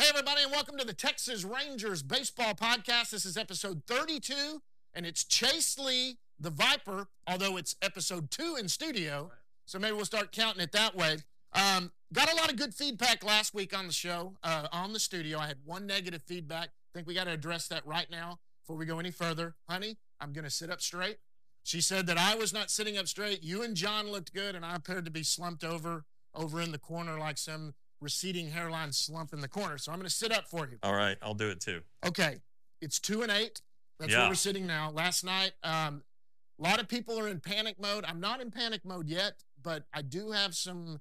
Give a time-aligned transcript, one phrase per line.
[0.00, 3.10] Hey, everybody, and welcome to the Texas Rangers Baseball Podcast.
[3.10, 4.62] This is episode 32,
[4.94, 9.30] and it's Chase Lee, the Viper, although it's episode two in studio.
[9.66, 11.18] So maybe we'll start counting it that way.
[11.52, 14.98] Um, got a lot of good feedback last week on the show, uh, on the
[14.98, 15.38] studio.
[15.38, 16.68] I had one negative feedback.
[16.68, 19.54] I think we got to address that right now before we go any further.
[19.68, 21.18] Honey, I'm going to sit up straight.
[21.62, 23.44] She said that I was not sitting up straight.
[23.44, 26.78] You and John looked good, and I appeared to be slumped over over in the
[26.78, 29.78] corner like some receding hairline slump in the corner.
[29.78, 30.78] So I'm going to sit up for you.
[30.82, 31.80] All right, I'll do it too.
[32.06, 32.40] Okay,
[32.80, 33.60] it's two and eight.
[33.98, 34.20] That's Yeah.
[34.20, 34.90] where we're sitting now.
[34.90, 36.02] Last night, um,
[36.58, 38.04] a lot of people are in panic mode.
[38.06, 41.00] I'm not in panic mode yet, but I do have some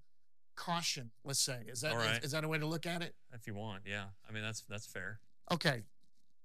[0.56, 1.11] caution.
[1.23, 2.17] Let's say is that right.
[2.17, 3.16] is- is that a way to look at it?
[3.31, 4.09] If you want, yeah.
[4.28, 5.22] I mean, that's that's fair.
[5.52, 5.84] Okay.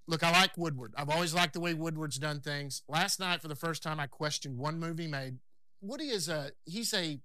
[0.07, 0.93] Look, I like Woodward.
[0.97, 2.83] I've always liked the way Woodward's done things.
[2.89, 5.39] Last night, for the first time, I questioned one movie made.
[5.81, 7.21] Woody is a he's a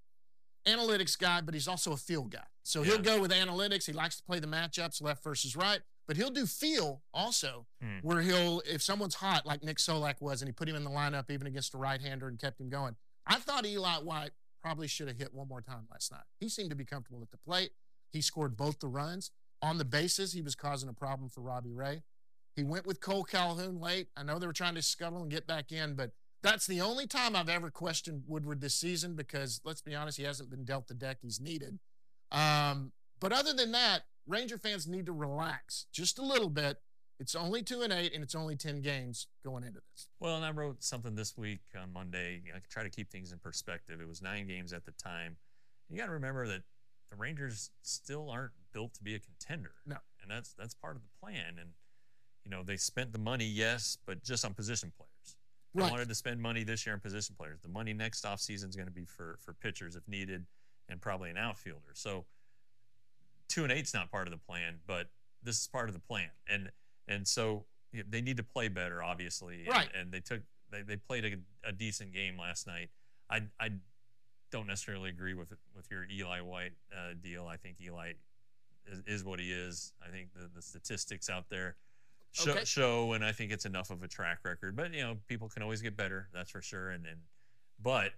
[0.65, 2.45] analytics guy, but he's also a feel guy.
[2.63, 3.01] So he'll Yeah.
[3.01, 3.85] go with analytics.
[3.85, 7.99] He likes to play the matchups, left versus right, but he'll do feel also, Hmm.
[7.99, 10.89] where he'll if someone's hot, like Nick Solak was, and he put him in the
[10.89, 12.95] lineup even against a right-hander and kept him going.
[13.25, 16.25] I thought Eli White probably should have hit one more time last night.
[16.39, 17.71] He seemed to be comfortable at the plate.
[18.11, 19.31] He scored both the runs.
[19.61, 22.03] On the bases, he was causing a problem for Robbie Ray.
[22.55, 24.09] He went with Kole Calhoun late.
[24.17, 27.07] I know they were trying to scuttle and get back in, but that's the only
[27.07, 30.87] time I've ever questioned Woodward this season because let's be honest, he hasn't been dealt
[30.87, 31.79] the deck he's needed.
[32.31, 36.77] Um, but other than that, Ranger fans need to relax just a little bit.
[37.19, 40.07] It's only two and eight, and it's only 10 games going into this.
[40.21, 42.41] Well, and I wrote something this week on Monday.
[42.55, 43.99] I try to keep things in perspective.
[43.99, 45.35] It was nine games at the time.
[45.89, 46.61] You got to remember that
[47.11, 49.73] the Rangers still aren't built to be a contender.
[49.85, 49.97] No.
[50.21, 51.55] and that's that's part of the plan.
[51.59, 51.71] And
[52.45, 55.09] you know, they spent the money, yes, but just on position players.
[55.73, 55.91] Right.
[55.91, 57.59] wanted to spend money this year on position players.
[57.61, 60.45] The money next offseason is going to be for for pitchers if needed,
[60.87, 61.93] and probably an outfielder.
[61.93, 62.25] So
[63.47, 65.07] two and eight's not part of the plan, but
[65.43, 66.29] this is part of the plan.
[66.47, 66.71] And
[67.07, 67.65] and so
[68.07, 69.61] they need to play better, obviously.
[69.65, 69.89] And, Right.
[69.99, 70.41] And they took
[70.71, 72.89] they, they played a, a decent game last night.
[73.29, 73.71] I I
[74.51, 77.47] don't necessarily agree with with your Eli White uh, deal.
[77.47, 78.13] I think Eli
[78.91, 79.93] is, is what he is.
[80.05, 81.75] I think the, the statistics out there
[82.31, 82.65] show, Okay.
[82.65, 84.75] show, and I think it's enough of a track record.
[84.75, 86.29] But you know, people can always get better.
[86.33, 86.89] That's for sure.
[86.89, 87.21] And and
[87.81, 88.11] but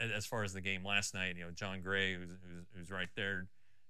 [0.00, 3.08] as far as the game last night, you know, Jon Gray, who's who's, who's right
[3.14, 3.46] there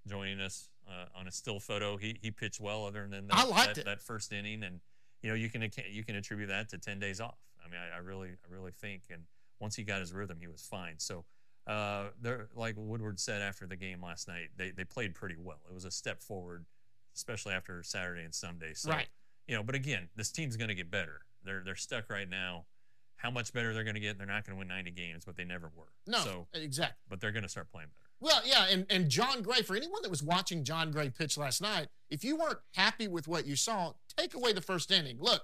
[0.07, 2.87] joining us uh, on a still photo, he he pitched well.
[2.87, 3.85] Other than that, I liked that, it.
[3.87, 4.81] that first inning, and
[5.23, 7.39] you know, you can you can attribute that to ten days off.
[7.65, 9.23] I mean, I, I really I really think, and
[9.61, 10.95] once he got his rhythm, he was fine.
[10.99, 11.25] So.
[11.67, 14.51] Uh, they're like Woodward said after the game last night.
[14.55, 15.61] They they played pretty well.
[15.67, 16.67] It was a step forward,
[17.17, 18.75] especially after Saturday and Sunday.
[18.75, 19.09] So Right.
[19.47, 21.21] You know, but again, this team's going to get better.
[21.45, 22.65] They're they're stuck right now.
[23.17, 24.19] How much better they're going to get?
[24.19, 25.89] They're not going to win 90 games, but they never were.
[26.07, 26.97] No, So, exactly.
[27.09, 28.11] but they're going to start playing better.
[28.21, 31.63] Well, yeah, and, and Jon Gray, for anyone that was watching Jon Gray pitch last
[31.63, 35.17] night, if you weren't happy with what you saw, take away the first inning.
[35.21, 35.43] Look,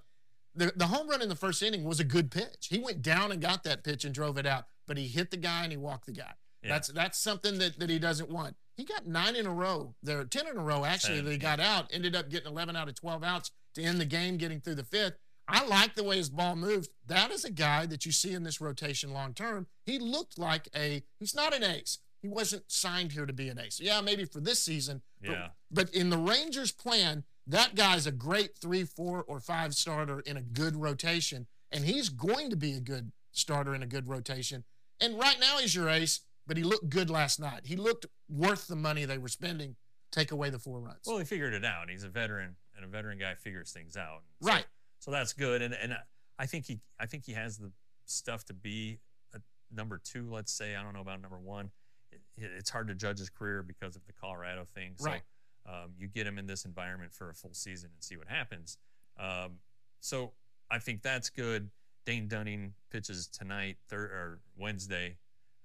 [0.55, 2.67] the, the home run in the first inning was a good pitch.
[2.69, 5.37] He went down and got that pitch and drove it out, but he hit the
[5.37, 6.33] guy and he walked the guy.
[6.63, 6.71] Yeah.
[6.71, 8.57] That's that's something that, that he doesn't want.
[8.77, 9.95] He got nine in a row.
[10.03, 11.17] There, ten in a row actually.
[11.17, 11.57] Ten, that he yeah.
[11.57, 11.91] got out.
[11.93, 14.85] Ended up getting eleven out of twelve outs to end the game, getting through the
[14.85, 15.17] fifth.
[15.49, 16.89] I like the way his ball moves.
[17.07, 19.67] That is a guy that you see in this rotation long term.
[19.85, 21.03] He looked like a.
[21.19, 21.99] He's not an ace.
[22.23, 23.81] He wasn't signed here to be an ace.
[23.81, 25.03] Yeah, maybe for this season.
[25.23, 25.49] but- Yeah.
[25.73, 30.37] But, in the Rangers' plan, that guy's a great three, four, or five starter in
[30.37, 34.65] a good rotation, and he's going to be a good starter in a good rotation.
[35.01, 37.63] And right now he's your ace, but he looked good last night.
[37.67, 39.77] He looked worth the money they were spending.
[40.13, 41.01] Take away the four runs.
[41.07, 41.89] Well, he figured it out.
[41.89, 44.23] He's a veteran, and a veteran guy figures things out.
[44.43, 44.67] So- right.
[44.99, 45.63] So that's good.
[45.63, 45.97] And and
[46.39, 47.73] I think he I think he has the
[48.07, 48.99] stuff to be
[49.35, 49.41] a
[49.75, 50.29] number two.
[50.31, 51.71] Let's say I don't know about number one.
[52.13, 54.93] It, it's hard to judge his career because of the Colorado thing.
[54.97, 55.23] So Right.
[55.67, 58.77] um, you get him in this environment for a full season and see what happens.
[59.19, 59.59] Um,
[60.01, 60.33] so
[60.71, 61.71] I think that's good.
[62.07, 65.17] Dane Dunning pitches tonight, thir- or Wednesday.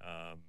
[0.06, 0.40] Um,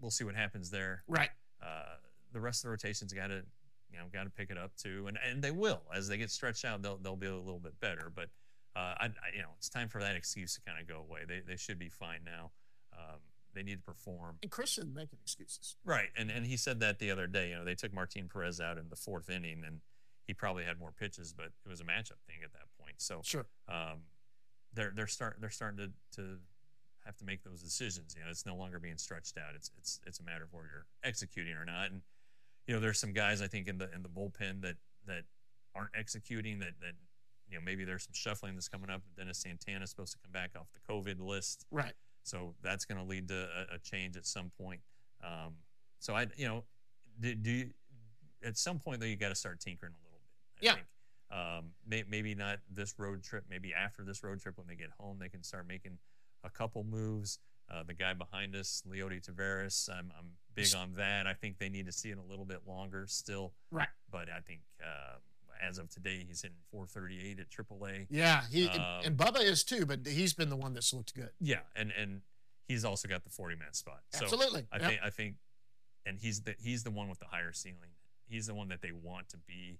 [0.00, 1.04] we'll see what happens there.
[1.06, 1.30] Right.
[1.62, 1.96] Uh,
[2.32, 3.42] the rest of the rotation's got to,
[3.90, 6.30] you know, got to pick it up too, and and they will as they get
[6.30, 6.82] stretched out.
[6.82, 8.28] They'll they'll be a little bit better, but
[8.76, 11.20] uh, I, I you know it's time for that excuse to kind of go away.
[11.26, 12.50] They they should be fine now.
[12.92, 13.18] Um,
[13.54, 14.36] they need to perform.
[14.42, 15.76] And Christian making excuses.
[15.84, 17.50] Right, and and he said that the other day.
[17.50, 19.80] You know, they took Martin Perez out in the fourth inning, and
[20.26, 22.96] he probably had more pitches, but it was a matchup thing at that point.
[22.98, 23.46] So Sure.
[23.68, 24.02] um,
[24.74, 26.36] they're they're start they're starting to to
[27.06, 28.14] have to make those decisions.
[28.16, 29.54] You know, it's no longer being stretched out.
[29.56, 31.90] It's it's it's a matter of where you're executing or not.
[31.90, 32.02] And
[32.68, 34.76] you know, there's some guys I think in the in the bullpen that
[35.06, 35.24] that
[35.74, 36.60] aren't executing.
[36.60, 36.92] That that
[37.50, 39.02] you know maybe there's some shuffling that's coming up.
[39.16, 41.64] Dennis Santana is supposed to come back off the COVID list.
[41.70, 41.94] Right.
[42.22, 44.80] So that's going to lead to a, a, change at some point.
[45.24, 45.54] Um,
[45.98, 46.64] so I, you know,
[47.18, 47.70] do, do you,
[48.44, 50.60] at some point though you got to start tinkering a little bit.
[50.60, 50.74] I Yeah.
[50.74, 50.86] Think.
[51.30, 53.44] Um, may, maybe not this road trip.
[53.48, 55.98] Maybe after this road trip, when they get home, they can start making
[56.44, 57.38] a couple moves.
[57.70, 60.32] Uh, the guy behind us, Leody Taveras, I'm, I'm
[60.64, 61.26] big on that.
[61.26, 63.52] I think they need to see it a little bit longer still.
[63.70, 63.88] Right.
[64.10, 65.16] But I think uh,
[65.62, 68.06] as of today, he's hitting 438 at AAA.
[68.10, 68.42] Yeah.
[68.50, 71.30] He and- Um, and Bubba is too, but he's been the one that's looked good.
[71.40, 72.22] Yeah, and and
[72.66, 74.02] he's also got the 40 man spot.
[74.12, 74.66] So Absolutely.
[74.72, 74.88] I Yep.
[74.90, 75.36] think I think,
[76.06, 77.90] and he's the he's the one with the higher ceiling.
[78.28, 79.78] He's the one that they want to be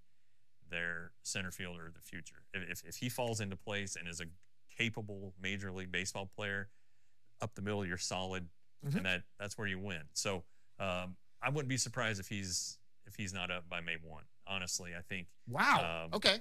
[0.70, 2.42] their center fielder of the future.
[2.52, 4.26] If if, he falls into place and is a
[4.76, 6.68] capable major league baseball player,
[7.40, 8.48] up the middle you're solid,
[8.86, 8.96] Mhm.
[8.96, 10.08] and that that's where you win.
[10.12, 10.44] So
[10.80, 14.24] um, I wouldn't be surprised if he's if he's not up by May one.
[14.46, 16.04] Honestly, I think Wow.
[16.06, 16.38] um, okay.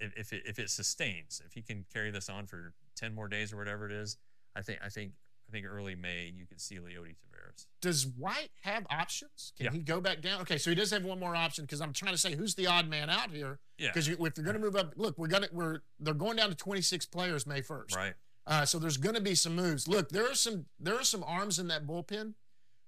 [0.00, 3.28] if if it, if it sustains, if he can carry this on for ten more
[3.28, 4.16] days or whatever it is,
[4.56, 5.12] I think I think
[5.48, 7.66] I think early May you could see Leody Taveras.
[7.80, 9.52] Does White have options?
[9.56, 9.72] Can Yeah.
[9.72, 10.40] he go back down?
[10.42, 12.66] Okay, so he does have one more option because I'm trying to say who's the
[12.66, 13.58] odd man out here.
[13.78, 16.50] Yeah, Because if you're going to move up, look, we're gonna we're they're going down
[16.50, 17.96] to 26 players May 1st.
[17.96, 18.14] right.
[18.46, 19.86] Uh, so there's going to be some moves.
[19.88, 22.34] Look, there are some there are some arms in that bullpen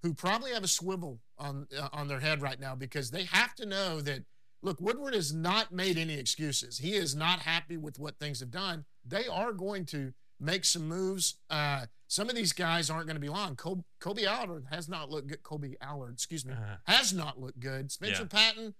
[0.02, 3.54] who probably have a swivel on uh, on their head right now because they have
[3.56, 4.24] to know that.
[4.62, 6.76] Look, Woodward has not made any excuses.
[6.76, 8.84] He is not happy with what things have done.
[9.06, 11.36] They are going to make some moves.
[11.48, 13.56] Uh, some of these guys aren't going to be long.
[13.56, 15.42] Col- Kolby Allard has not looked good.
[15.42, 17.90] Kolby Allard, excuse me, Uh, has not looked good.
[17.90, 18.28] Spencer Yeah.
[18.28, 18.74] Patton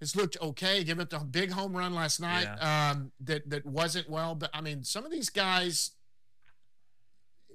[0.00, 0.82] has looked okay.
[0.82, 2.48] Give up the big home run last night.
[2.90, 5.92] Um, that that wasn't well, but I mean, some of these guys.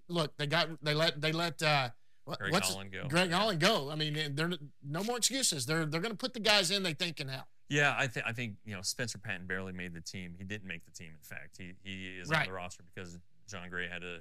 [0.07, 1.89] Look, they got they let they let uh,
[2.37, 3.07] Greg what's Holland go.
[3.07, 3.89] Greg Holland go.
[3.89, 4.51] I mean, they're
[4.87, 5.65] no more excuses.
[5.65, 7.45] They're they're going to put the guys in they think can help.
[7.69, 10.33] Yeah, I think I think you know Spencer Patton barely made the team.
[10.37, 11.09] He didn't make the team.
[11.13, 12.41] In fact, he he is Right.
[12.41, 13.17] on the roster because
[13.49, 14.19] Jon Gray had a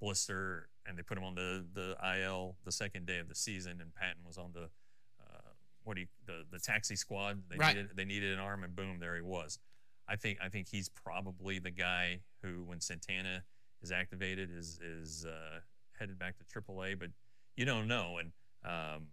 [0.00, 3.80] blister and they put him on the the IL the second day of the season,
[3.80, 4.64] and Patton was on the
[5.20, 5.50] uh,
[5.84, 7.42] what do you the the taxi squad.
[7.48, 7.76] They Right.
[7.76, 9.58] needed they needed an arm, and boom, there he was.
[10.08, 13.44] I think I think he's probably the guy who, when Santana
[13.82, 15.60] is activated, is is uh,
[15.98, 16.98] headed back to AAA.
[16.98, 17.10] But
[17.56, 18.32] you don't know, and
[18.64, 19.08] um,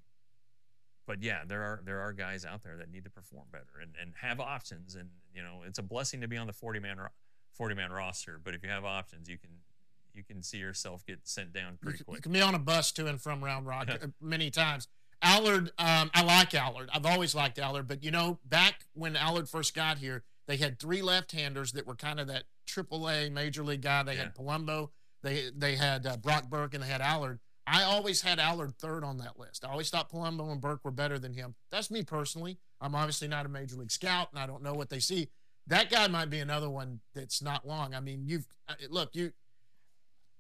[1.06, 3.92] but yeah, there are there are guys out there that need to perform better and,
[4.00, 4.95] and have options.
[4.95, 6.98] And you know, it's a blessing to be on the forty man
[7.54, 8.39] forty man roster.
[8.44, 9.50] But if you have options, you can
[10.13, 12.92] you can see yourself get sent down pretty can, you can be on a bus
[12.94, 14.88] to and from Round Rock uh, many times.
[15.22, 16.89] Allard, um, I like Allard.
[16.94, 20.80] I've always liked Allard, but you know, back when Allard first got here, they had
[20.80, 24.04] three left-handers that were kind of that AAA major league guy.
[24.04, 24.89] They had Palumbo,
[25.24, 27.39] they they had uh, Brock Burke, and they had Allard.
[27.69, 29.65] I always had Allard third on that list.
[29.65, 31.53] I always thought Palumbo and Burke were better than him.
[31.69, 32.57] That's me personally.
[32.79, 35.27] I'm obviously not a major league scout, and I don't know what they see.
[35.67, 37.93] That guy might be another one that's not long.
[37.93, 39.33] I mean, you've uh, look you.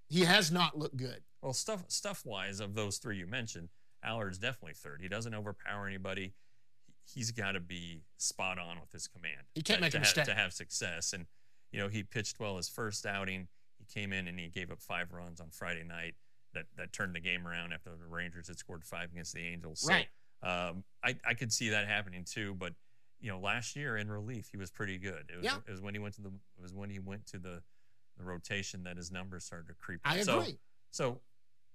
[0.09, 1.21] He has not looked good.
[1.41, 3.69] Well, stuff stuff wise of those three you mentioned,
[4.03, 5.01] Allard's definitely third.
[5.01, 6.33] He doesn't overpower anybody.
[6.85, 9.47] He- He's got to be spot on with his command.
[9.55, 10.25] He can't to- make a to ha- mistake.
[10.25, 11.13] to have success.
[11.13, 11.25] And
[11.71, 13.47] you know, he pitched well his first outing.
[13.77, 16.15] He came in and he gave up five runs on Friday night.
[16.57, 19.81] That that turned the game around after the Rangers had scored five against the Angels.
[19.81, 20.07] So, Right.
[20.41, 22.55] Um, I I could see that happening too.
[22.55, 22.73] But
[23.19, 25.29] you know, last year in relief, he was pretty good.
[25.31, 25.57] It was, Yeah.
[25.67, 27.61] it was when he went to the it was when he went to the
[28.17, 30.01] the rotation that his numbers started to creep.
[30.03, 30.21] I.
[30.23, 30.57] So- agree.
[30.89, 31.21] so,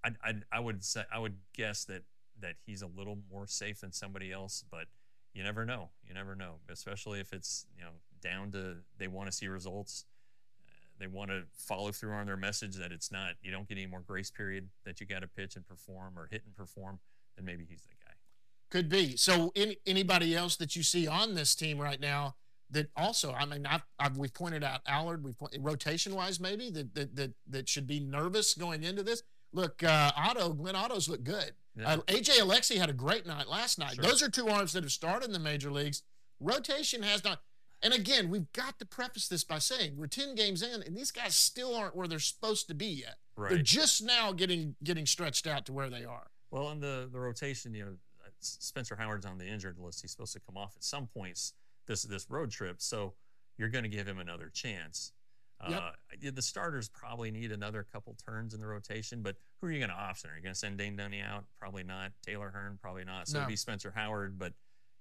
[0.04, 2.02] I, I I would say I would guess that
[2.40, 4.86] that he's a little more safe than somebody else, but
[5.32, 5.90] you never know.
[6.04, 10.06] You never know, especially if it's you know down to they want to see results.
[10.98, 13.86] They want to follow through on their message that it's not you don't get any
[13.86, 17.00] more grace period that you got to pitch and perform or hit and perform.
[17.36, 18.12] Then maybe he's the guy.
[18.70, 19.16] Could be.
[19.16, 22.36] So, any, anybody else that you see on this team right now
[22.70, 26.94] that also, I mean, I've, I've we've pointed out Allard, we've rotation wise maybe that,
[26.94, 29.22] that that that should be nervous going into this.
[29.52, 31.52] Look, uh, Otto, Glenn Otto's look good.
[31.76, 31.92] Yeah.
[31.92, 33.94] Uh, AJ Alexy had a great night last night.
[33.94, 34.04] Sure.
[34.04, 36.02] Those are two arms that have started in the major leagues.
[36.40, 37.40] Rotation has not.
[37.82, 41.10] And again, we've got to preface this by saying we're 10 games in, and these
[41.10, 43.16] guys still aren't where they're supposed to be yet.
[43.36, 43.50] Right.
[43.50, 46.28] They're just now getting getting stretched out to where they are.
[46.50, 47.92] Well, in the the rotation, you know,
[48.24, 50.02] uh, Spencer Howard's on the injured list.
[50.02, 51.54] He's supposed to come off at some points
[51.86, 53.14] this this road trip, so
[53.58, 55.12] you're going to give him another chance.
[55.68, 55.80] Yep.
[55.80, 59.78] Uh, the starters probably need another couple turns in the rotation, but who are you
[59.78, 60.28] going to option?
[60.30, 61.44] Are you going to send Dane Dunning out?
[61.60, 62.10] Probably not.
[62.26, 62.78] Taylor Hearn?
[62.82, 63.28] Probably not.
[63.28, 63.42] So No.
[63.42, 64.54] it'd be Spencer Howard, but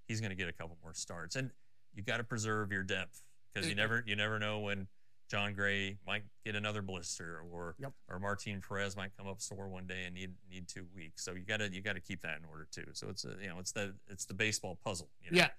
[0.07, 1.35] he's going to get a couple more starts.
[1.35, 1.49] And
[1.93, 3.21] you got to preserve your depth
[3.53, 4.87] because you never you never know when
[5.29, 7.93] Jon Gray might get another blister or Yep.
[8.09, 11.23] or Martin Perez might come up sore one day and need need two weeks.
[11.23, 12.85] So you got to you got to keep that in order too.
[12.93, 15.09] So it's a, you know it's the it's the baseball puzzle.
[15.23, 15.37] You know?
[15.37, 15.49] Yeah.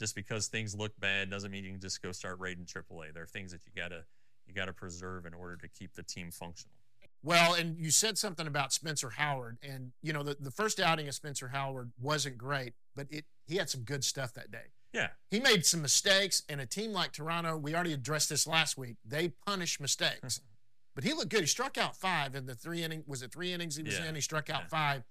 [0.00, 3.14] Just because things look bad doesn't mean you can just go start raiding AAA.
[3.14, 4.04] There are things that you gotta
[4.46, 6.74] you gotta preserve in order to keep the team functional.
[7.24, 11.06] Well, and you said something about Spencer Howard, and you know the, the first outing
[11.06, 14.72] of Spencer Howard wasn't great, but it he had some good stuff that day.
[14.92, 15.08] Yeah.
[15.30, 18.96] He made some mistakes, and a team like Toronto, we already addressed this last week.
[19.04, 20.40] They punish mistakes,
[20.94, 21.40] but he looked good.
[21.40, 23.04] He struck out five in the three inning.
[23.06, 24.06] Was it three innings he was Yeah.
[24.06, 24.14] in?
[24.14, 24.68] He struck out Yeah.
[24.68, 25.02] five.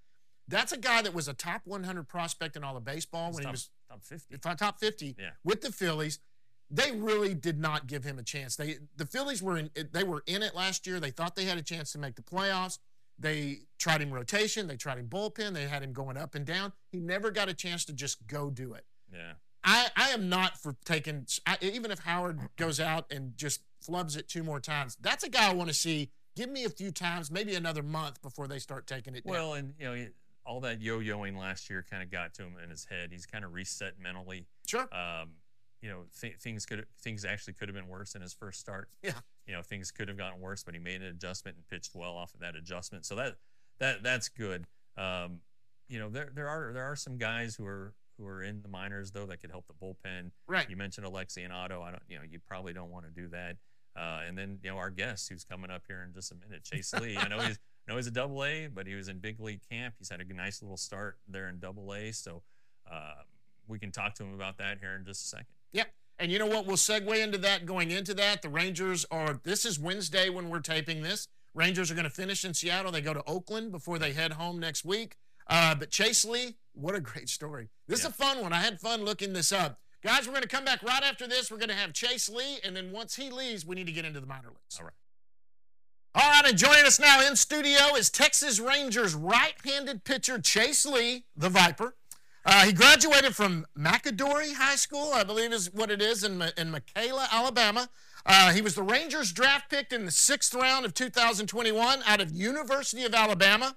[0.48, 3.44] That's a guy that was a top 100 prospect in all of baseball He's when
[3.44, 4.38] top, he was top fifty.
[4.38, 5.30] top 50 Yeah.
[5.44, 6.18] with the Phillies.
[6.70, 8.56] They really did not give him a chance.
[8.56, 10.98] They the Phillies were in they were in it last year.
[11.00, 12.78] They thought they had a chance to make the playoffs.
[13.18, 16.72] They tried him rotation, they tried him bullpen, they had him going up and down.
[16.90, 18.86] He never got a chance to just go do it.
[19.12, 19.34] Yeah.
[19.64, 24.16] I, I am not for taking I, even if Howard goes out and just flubs
[24.16, 24.96] it two more times.
[25.00, 26.10] That's a guy I want to see.
[26.34, 29.34] Give me a few times, maybe another month before they start taking it down.
[29.34, 30.06] Well, and you know
[30.44, 33.10] all that yo-yoing last year kind of got to him in his head.
[33.12, 34.46] He's kind of reset mentally.
[34.66, 34.88] Sure.
[34.92, 35.30] Um,
[35.80, 38.88] you know, th- things could things actually could have been worse in his first start.
[39.02, 39.12] Yeah.
[39.46, 42.16] You know, things could have gotten worse, but he made an adjustment and pitched well
[42.16, 43.04] off of that adjustment.
[43.04, 43.36] So that
[43.78, 44.66] that that's good.
[44.96, 45.40] Um,
[45.88, 48.68] you know, there there are there are some guys who are who are in the
[48.68, 50.30] minors though that could help the bullpen.
[50.46, 50.68] Right.
[50.68, 51.82] You mentioned Alexy and Otto.
[51.82, 53.56] I don't, you know, you probably don't want to do that.
[53.94, 56.64] Uh, and then you know our guest who's coming up here in just a minute,
[56.64, 57.16] Chase Lee.
[57.16, 59.60] I know he's I know he's a double A, but he was in big league
[59.70, 59.94] camp.
[59.98, 62.12] He's had a nice little start there in double A.
[62.12, 62.42] So
[62.90, 63.22] uh,
[63.66, 65.46] we can talk to him about that here in just a second.
[65.72, 65.88] Yep.
[66.18, 66.66] And you know what?
[66.66, 67.66] We'll segue into that.
[67.66, 69.40] Going into that, the Rangers are.
[69.42, 71.26] This is Wednesday when we're taping this.
[71.54, 72.92] Rangers are going to finish in Seattle.
[72.92, 75.16] They go to Oakland before they head home next week.
[75.46, 77.68] Uh, but Chase Lee, what a great story.
[77.88, 78.52] This is a fun one.
[78.52, 79.78] I had fun looking this up.
[80.02, 81.50] Guys, we're going to come back right after this.
[81.50, 84.04] We're going to have Chase Lee, and then once he leaves, we need to get
[84.04, 84.78] into the minor leagues.
[84.78, 84.94] All right.
[86.14, 91.24] All right, and joining us now in studio is Texas Rangers right-handed pitcher Chase Lee,
[91.36, 91.94] the Viper.
[92.44, 96.72] Uh, he graduated from McAdory High School, I believe is what it is, in, in
[96.72, 97.88] McCalla, Alabama.
[98.26, 102.32] Uh, he was the Rangers draft pick in the sixth round of 2021 out of
[102.32, 103.76] University of Alabama.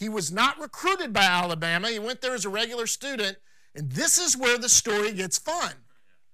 [0.00, 1.90] He was not recruited by Alabama.
[1.90, 3.36] He went there as a regular student,
[3.74, 5.74] and this is where the story gets fun.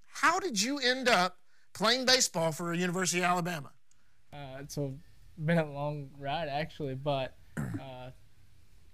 [0.05, 1.39] How did you end up
[1.73, 3.71] playing baseball for University of Alabama?
[4.31, 4.93] Uh, so
[5.43, 8.11] been a long ride actually, but uh,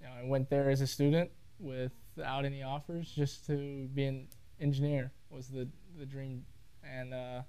[0.02, 4.28] you know, I went there as a student without any offers, just to be an
[4.60, 5.68] engineer was the
[6.00, 6.44] the dream,
[6.84, 7.42] and uh,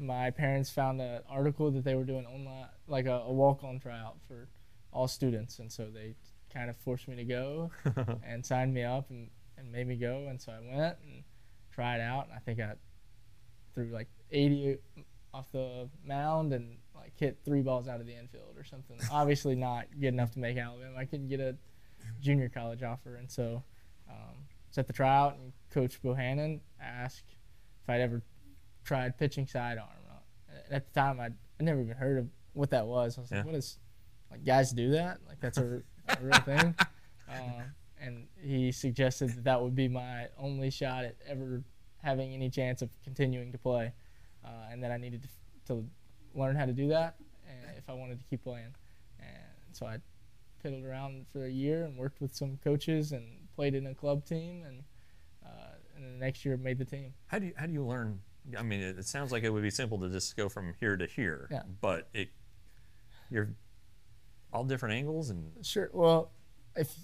[0.00, 4.16] my parents found an article that they were doing online, like a, a walk-on tryout
[4.26, 4.48] for
[4.92, 6.16] all students, and so they
[6.54, 7.70] kind of forced me to go
[8.26, 11.22] and signed me up and, and made me go, and so I went and
[11.72, 12.72] tried out, and I think I
[13.74, 14.76] threw like 80
[15.32, 18.98] off the mound and like hit three balls out of the infield or something.
[19.10, 20.96] Obviously not good enough to make Alabama.
[20.96, 21.56] I couldn't get a
[22.20, 23.62] junior college offer, and so
[24.08, 24.36] um,
[24.70, 25.36] set the tryout.
[25.36, 27.24] And Coach Bohannon asked
[27.82, 28.22] if I'd ever
[28.84, 29.88] tried pitching sidearm.
[30.48, 33.18] And At the time, I'd, I'd never even heard of what that was.
[33.18, 33.38] I was Yeah.
[33.38, 33.78] like, "What is
[34.30, 35.18] like guys do that?
[35.26, 36.74] Like that's a, a real thing?"
[37.26, 41.62] Um, and he suggested that that would be my only shot at ever
[42.02, 43.92] having any chance of continuing to play,
[44.44, 45.28] uh, and that I needed to,
[45.74, 45.84] to
[46.34, 47.16] learn how to do that
[47.48, 48.74] uh, if I wanted to keep playing.
[49.18, 49.98] And so I
[50.62, 53.24] piddled around for a year and worked with some coaches and
[53.56, 54.82] played in a club team, and
[55.44, 57.14] uh, and the next year made the team.
[57.26, 58.20] How do you how do you learn?
[58.58, 60.96] I mean, it, it sounds like it would be simple to just go from here
[60.96, 61.48] to here.
[61.50, 61.62] Yeah.
[61.80, 62.28] But it,
[63.30, 63.54] you're
[64.54, 65.90] all different angles and Sure.
[65.92, 66.30] Well,
[66.76, 66.94] if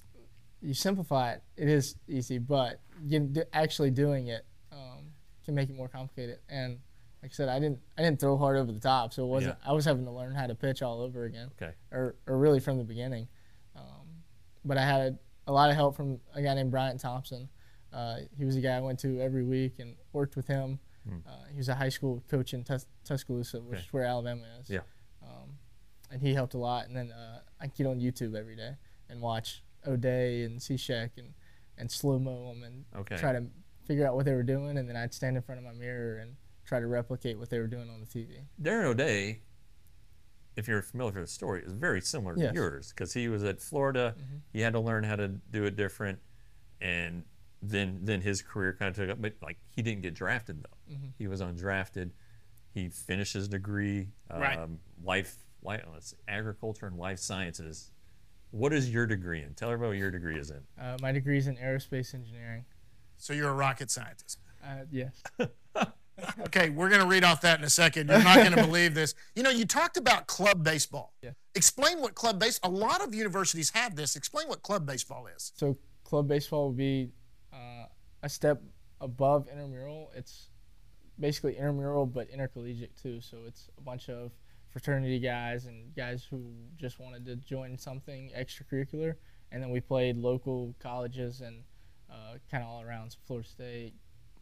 [0.62, 5.06] you simplify it, it is easy, but do, actually doing it um,
[5.44, 6.38] can make it more complicated.
[6.48, 6.78] And
[7.22, 9.56] like I said, I didn't I didn't throw hard over the top, so it wasn't.
[9.66, 11.72] I was having to learn how to pitch all over again, okay.
[11.92, 13.28] or or really from the beginning.
[13.76, 14.06] Um,
[14.64, 17.48] but I had a lot of help from a guy named Bryant Thompson.
[17.92, 20.78] Uh, he was a guy I went to every week and worked with him.
[21.26, 23.74] Uh, he was a high school coach in Tus- Tuscaloosa, which Hmm.
[23.74, 23.84] Okay.
[23.86, 24.70] is where Alabama is.
[24.70, 24.80] Yeah.
[26.10, 26.86] And he helped a lot.
[26.86, 28.72] And then uh, I get on YouTube every day
[29.08, 31.34] and watch O'Day and Cishek and,
[31.78, 33.16] and slow mo them and Okay.
[33.16, 33.44] try to
[33.86, 34.76] figure out what they were doing.
[34.78, 37.58] And then I'd stand in front of my mirror and try to replicate what they
[37.58, 38.40] were doing on the TV.
[38.62, 39.40] Darren O'Day,
[40.56, 42.50] if you're familiar with the story, is very similar Yes.
[42.50, 44.14] to yours because he was at Florida.
[44.18, 44.36] Mm-hmm.
[44.52, 46.18] He had to learn how to do it different,
[46.80, 47.24] and
[47.62, 49.20] then then his career kind of took up.
[49.22, 50.94] But like he didn't get drafted though.
[50.94, 51.06] Mm-hmm.
[51.18, 52.10] He was undrafted.
[52.72, 54.58] He finished his degree, um, Right.
[54.58, 54.68] life,
[55.02, 55.49] life, let's see,
[56.28, 57.90] agriculture and life sciences,
[58.50, 59.54] What is your degree in?
[59.54, 60.62] Tell everybody what your degree is in.
[60.80, 62.64] Uh, my degree is in aerospace engineering.
[63.16, 64.38] So you're a rocket scientist.
[64.64, 65.22] Uh, yes.
[66.46, 68.08] Okay, we're going to read off that in a second.
[68.08, 69.14] You're not going to believe this.
[69.34, 71.14] You know, you talked about club baseball.
[71.22, 71.30] Yeah.
[71.54, 72.60] Explain what club base.
[72.62, 74.16] A lot of universities have this.
[74.16, 75.52] Explain what club baseball is.
[75.56, 77.10] So club baseball would be
[77.52, 77.86] uh,
[78.22, 78.62] a step
[79.00, 80.10] above intramural.
[80.14, 80.48] It's
[81.18, 83.20] basically intramural but intercollegiate too.
[83.20, 84.32] So it's a bunch of
[84.70, 89.14] fraternity guys and guys who just wanted to join something extracurricular.
[89.52, 91.62] And then we played local colleges and
[92.10, 93.16] uh, kind of all around.
[93.26, 93.94] Florida State,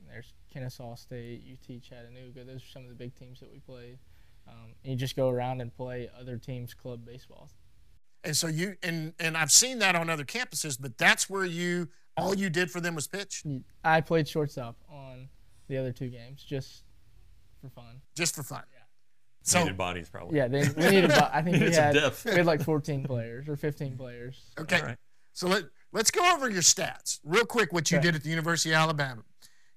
[0.07, 2.45] there's Kennesaw State, UT Chattanooga.
[2.45, 3.99] Those are some of the big teams that we played.
[4.47, 7.51] Um, and you just go around and play other teams' club baseball.
[8.25, 11.89] And so you and and I've seen that on other campuses, but that's where you
[12.19, 13.45] all you did for them was pitch,
[13.85, 15.29] I played shortstop on
[15.69, 16.83] the other two games just
[17.61, 18.01] for fun.
[18.15, 18.63] just for fun.
[18.73, 18.78] Yeah.
[19.49, 20.37] So Needed bodies, probably.
[20.39, 21.05] Yeah, they, we needed.
[21.07, 24.41] about- I think we had we had like 14 players or 15 players.
[24.59, 24.97] okay, All right.
[25.33, 27.73] so let let's go over your stats real quick.
[27.73, 28.07] What you Okay.
[28.09, 29.23] did at the University of Alabama.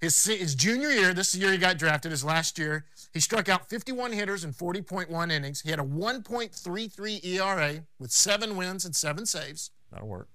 [0.02, 3.20] His, his junior year, this is the year he got drafted, his last year, he
[3.20, 5.62] struck out 51 hitters in 40.1 innings.
[5.62, 9.70] He had a 1.33 ERA with seven wins and seven saves.
[9.92, 10.28] That'll work.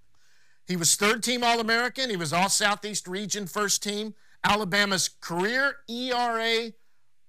[0.68, 2.10] He was third team All American.
[2.10, 4.14] He was all Southeast Region first team.
[4.44, 6.70] Alabama's career ERA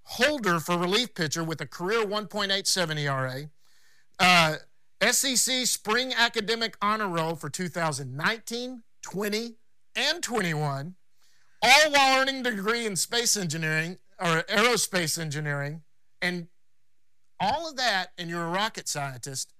[0.07, 3.49] holder for relief pitcher with a career 1.87 ERA.
[4.19, 4.55] Uh,
[5.11, 9.55] SEC Spring Academic Honor Roll for 2019, 20,
[9.95, 10.95] and 21,
[11.61, 15.81] all while earning a degree in space engineering or aerospace engineering.
[16.21, 16.47] And
[17.39, 19.53] all of that, and you're a rocket scientist.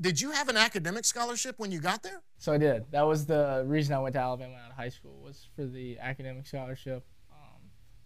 [0.00, 2.22] Did you have an academic scholarship when you got there?
[2.38, 2.84] So I did.
[2.90, 5.98] That was the reason I went to Alabama out of high school was for the
[6.00, 7.04] academic scholarship.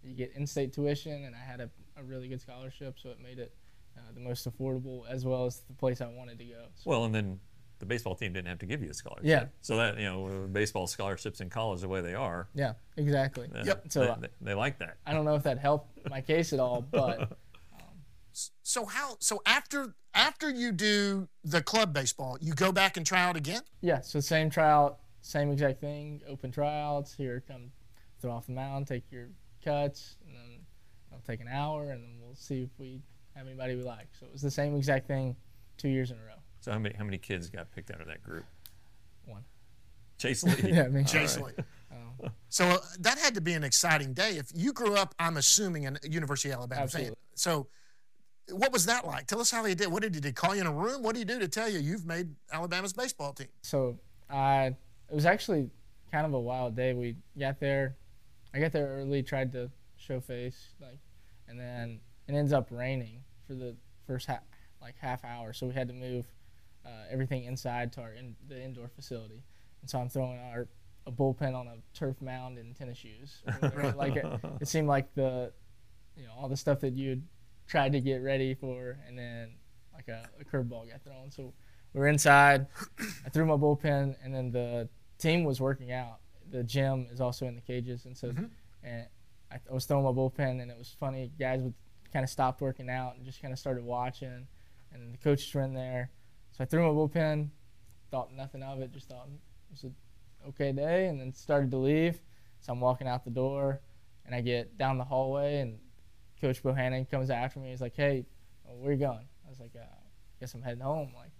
[0.03, 3.39] You get in-state tuition, and I had a, a really good scholarship, so it made
[3.39, 3.53] it
[3.97, 6.65] uh, the most affordable as well as the place I wanted to go.
[6.75, 7.39] So, Well, and then
[7.79, 9.25] the baseball team didn't have to give you a scholarship.
[9.25, 9.45] Yeah.
[9.61, 12.47] So that you know, baseball scholarships in college the way they are.
[12.53, 13.49] yeah, exactly.
[13.55, 13.85] uh, Yep.
[13.89, 14.97] So, they, uh, they, they like that.
[15.05, 17.37] I don't know if that helped my case at all, but
[18.63, 19.17] So how?
[19.19, 23.61] So after after you do the club baseball, you go back and try out again.
[23.81, 23.99] yeah.
[24.01, 26.21] So same tryout, same exact thing.
[26.27, 27.13] Open tryouts.
[27.13, 27.71] Here, come
[28.21, 29.29] throw off the mound, take your
[29.63, 30.59] cuts, and then
[31.11, 33.01] it'll take an hour, and then we'll see if we
[33.35, 34.07] have anybody we like.
[34.19, 35.35] So it was the same exact thing,
[35.77, 36.39] two years in a row.
[36.61, 38.45] So how many how many kids got picked out of that group?
[39.25, 39.43] One.
[40.17, 40.71] Chase Lee.
[40.71, 41.03] Yeah, me.
[41.03, 41.57] Chase right.
[41.57, 41.63] Lee.
[41.91, 42.29] Oh.
[42.51, 44.31] So uh, that had to be an exciting day.
[44.31, 47.01] If you grew up, I'm assuming, in University of Alabama fan.
[47.01, 47.15] Absolutely.
[47.35, 47.67] So,
[48.49, 49.27] what was that like?
[49.27, 49.89] Tell us how he did.
[49.89, 50.33] What did he do?
[50.33, 51.03] Call you in a room?
[51.03, 53.47] What did he do to tell you you've made Alabama's baseball team?
[53.61, 54.75] So I
[55.09, 55.69] it was actually
[56.11, 56.93] kind of a wild day.
[56.93, 57.95] We got there,
[58.53, 60.99] I got there early, tried to show face, like,
[61.47, 63.75] and then it ends up raining for the
[64.07, 64.43] first half,
[64.81, 65.53] like half hour.
[65.53, 66.25] So we had to move
[66.85, 69.43] uh, everything inside to our in, the indoor facility,
[69.81, 70.67] and so I'm throwing our
[71.07, 73.41] a bullpen on a turf mound in tennis shoes.
[73.95, 74.25] like it,
[74.61, 75.51] it seemed like the,
[76.15, 77.23] you know, all the stuff that you'd
[77.67, 79.51] tried to get ready for, and then
[79.93, 81.31] like a, a curveball got thrown.
[81.31, 81.53] So
[81.93, 82.67] we are inside.
[83.25, 86.19] I threw my bullpen, and then the team was working out.
[86.51, 88.33] The gym is also in the cages, and so
[88.83, 89.05] and
[89.51, 91.31] I, I was throwing my bullpen, and it was funny.
[91.39, 91.73] Guys would
[92.11, 94.47] kind of stopped working out and just kind of started watching,
[94.91, 96.11] and the coaches were in there.
[96.51, 97.49] So I threw my bullpen,
[98.09, 99.95] thought nothing of it, just thought it was an
[100.49, 102.19] okay day, and then started to leave.
[102.61, 103.81] So I'm walking out the door,
[104.25, 105.79] and I get down the hallway, and
[106.41, 107.69] Coach Bohannon comes after me.
[107.69, 108.25] He's like, "Hey,
[108.63, 109.85] where you going?" I was like, uh,
[110.39, 111.31] "Guess I'm heading home." Like,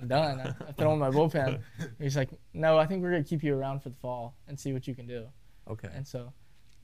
[0.00, 0.40] I'm done.
[0.40, 1.60] I, I thrown my bullpen.
[1.98, 4.72] He's like, "No, I think we're gonna keep you around for the fall and see
[4.72, 5.26] what you can do."
[5.68, 5.88] Okay.
[5.94, 6.32] And so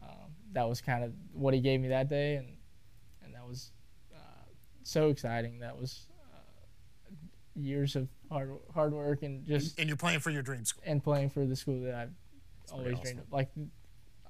[0.03, 2.57] um, that was kind of what he gave me that day, and
[3.25, 3.73] and that was
[4.15, 4.19] uh,
[4.83, 5.59] so exciting.
[5.61, 7.15] That was uh,
[7.55, 10.83] years of hard hard work and just And you're playing for your dream school.
[10.87, 12.11] and playing for the school that I've
[12.73, 13.33] always pretty dreamed of.
[13.33, 13.51] Like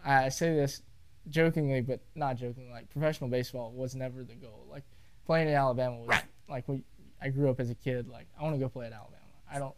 [0.05, 0.83] I say this
[1.29, 2.73] jokingly, but not jokingly.
[2.73, 4.67] Like professional baseball was never the goal.
[4.69, 4.83] Like
[5.25, 6.25] playing in Alabama was Right.
[6.49, 6.83] like we.
[7.23, 8.09] I grew up as a kid.
[8.09, 9.17] Like I want to go play at Alabama.
[9.51, 9.75] I don't.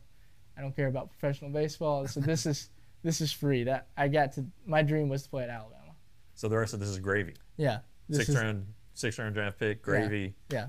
[0.57, 2.07] I don't care about professional baseball.
[2.07, 2.70] So this is
[3.02, 3.64] this is free.
[3.64, 4.44] That I got to.
[4.66, 5.92] My dream was to play at Alabama.
[6.35, 7.35] So the rest of this is gravy.
[7.57, 7.78] Yeah.
[8.11, 10.68] Six is, round, six round draft pick, gravy, Yeah.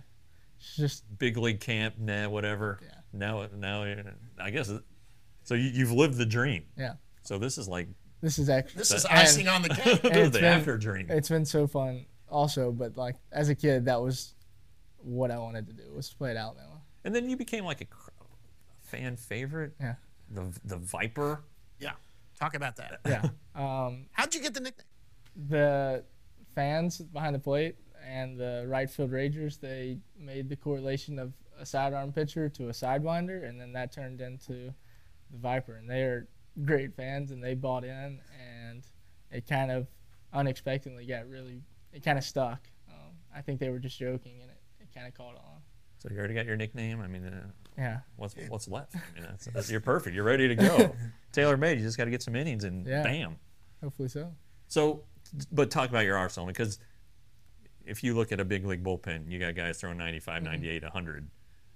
[0.58, 2.80] It's just big league camp, nah, whatever.
[2.82, 2.90] Yeah.
[3.12, 4.04] Now, now,
[4.40, 4.72] I guess.
[5.44, 6.66] So you, you've lived the dream.
[6.78, 6.94] yeah.
[7.24, 7.88] So this is like
[8.22, 8.80] This is actually.
[8.80, 10.04] This is and- icing on the cake.
[10.04, 11.08] and the been- after dream.
[11.10, 12.72] It's been so fun, also.
[12.72, 14.35] But like as a kid, that was
[15.06, 16.82] what I wanted to do was to play at Alabama.
[17.04, 18.10] And then you became like a cr-
[18.82, 19.74] fan favorite.
[19.80, 19.96] Yeah.
[20.32, 21.44] The the Viper.
[21.80, 21.92] yeah.
[22.40, 23.00] Talk about that.
[23.06, 23.30] Yeah.
[23.56, 24.86] um, How'd you get the nickname?
[25.50, 26.04] the
[26.54, 27.76] fans behind the plate
[28.08, 32.72] and the right field Rangers, they made the correlation of a sidearm pitcher to a
[32.72, 34.74] sidewinder, and then that turned into
[35.32, 35.76] the Viper.
[35.76, 36.28] And they are
[36.64, 38.20] great fans, and they bought in,
[38.62, 38.84] and
[39.32, 39.88] it kind of
[40.34, 41.62] unexpectedly got really,
[41.94, 42.60] it kind of stuck.
[42.90, 44.55] Um, I think they were just joking, and it, it
[44.96, 45.62] kind of caught on.
[46.00, 47.02] So you already got your nickname.
[47.02, 48.00] I mean, uh, Yeah.
[48.16, 48.96] what's what's left?
[48.96, 50.16] I mean, that's, that's, you're perfect.
[50.16, 50.96] You're ready to go.
[51.32, 51.78] Tailor made.
[51.80, 53.04] You just got to get some innings and Yeah.
[53.04, 53.38] bam.
[53.84, 54.34] Hopefully so.
[54.68, 55.04] So,
[55.52, 56.80] but talk about your arsenal because
[57.86, 60.52] if you look at a big league bullpen, you got guys throwing 95, Mm-hmm.
[60.52, 61.30] 98, 100,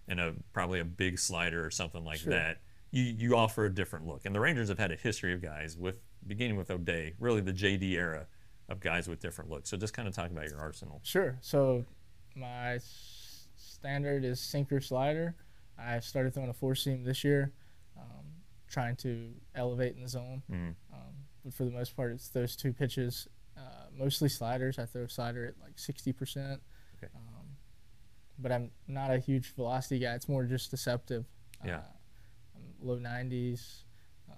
[0.07, 2.33] and a probably a big slider or something like Sure.
[2.33, 2.61] that.
[2.91, 5.77] You you offer a different look, and the Rangers have had a history of guys
[5.77, 8.25] with beginning with O'Day, really the JD era
[8.67, 9.69] of guys with different looks.
[9.69, 10.99] So just kind of talk about your arsenal.
[11.03, 11.37] Sure.
[11.41, 11.85] So
[12.35, 12.79] my
[13.83, 15.35] standard is sinker slider.
[15.77, 17.53] I started throwing a four seam this year,
[17.97, 18.25] um,
[18.67, 20.43] trying to elevate in the zone.
[20.49, 20.75] Mhm.
[20.93, 21.15] Um,
[21.45, 24.77] but for the most part, it's those two pitches, uh, mostly sliders.
[24.77, 26.61] I throw slider at like 60%.
[26.97, 27.07] Okay.
[27.15, 27.55] Um,
[28.37, 30.13] but I'm not a huge velocity guy.
[30.15, 31.25] It's more just deceptive.
[31.63, 31.77] Yeah.
[31.77, 31.81] Uh,
[32.57, 33.85] I'm low 90s.
[34.29, 34.35] Um,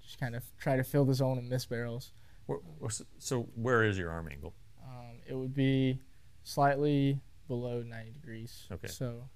[0.00, 2.12] just kind of try to fill the zone and miss barrels.
[2.48, 4.54] Wh- wh- So where is your arm angle?
[4.84, 6.00] Um, it would be
[6.42, 7.20] slightly
[7.52, 8.66] below 90 degrees.
[8.72, 8.86] Okay.
[8.88, 9.28] So,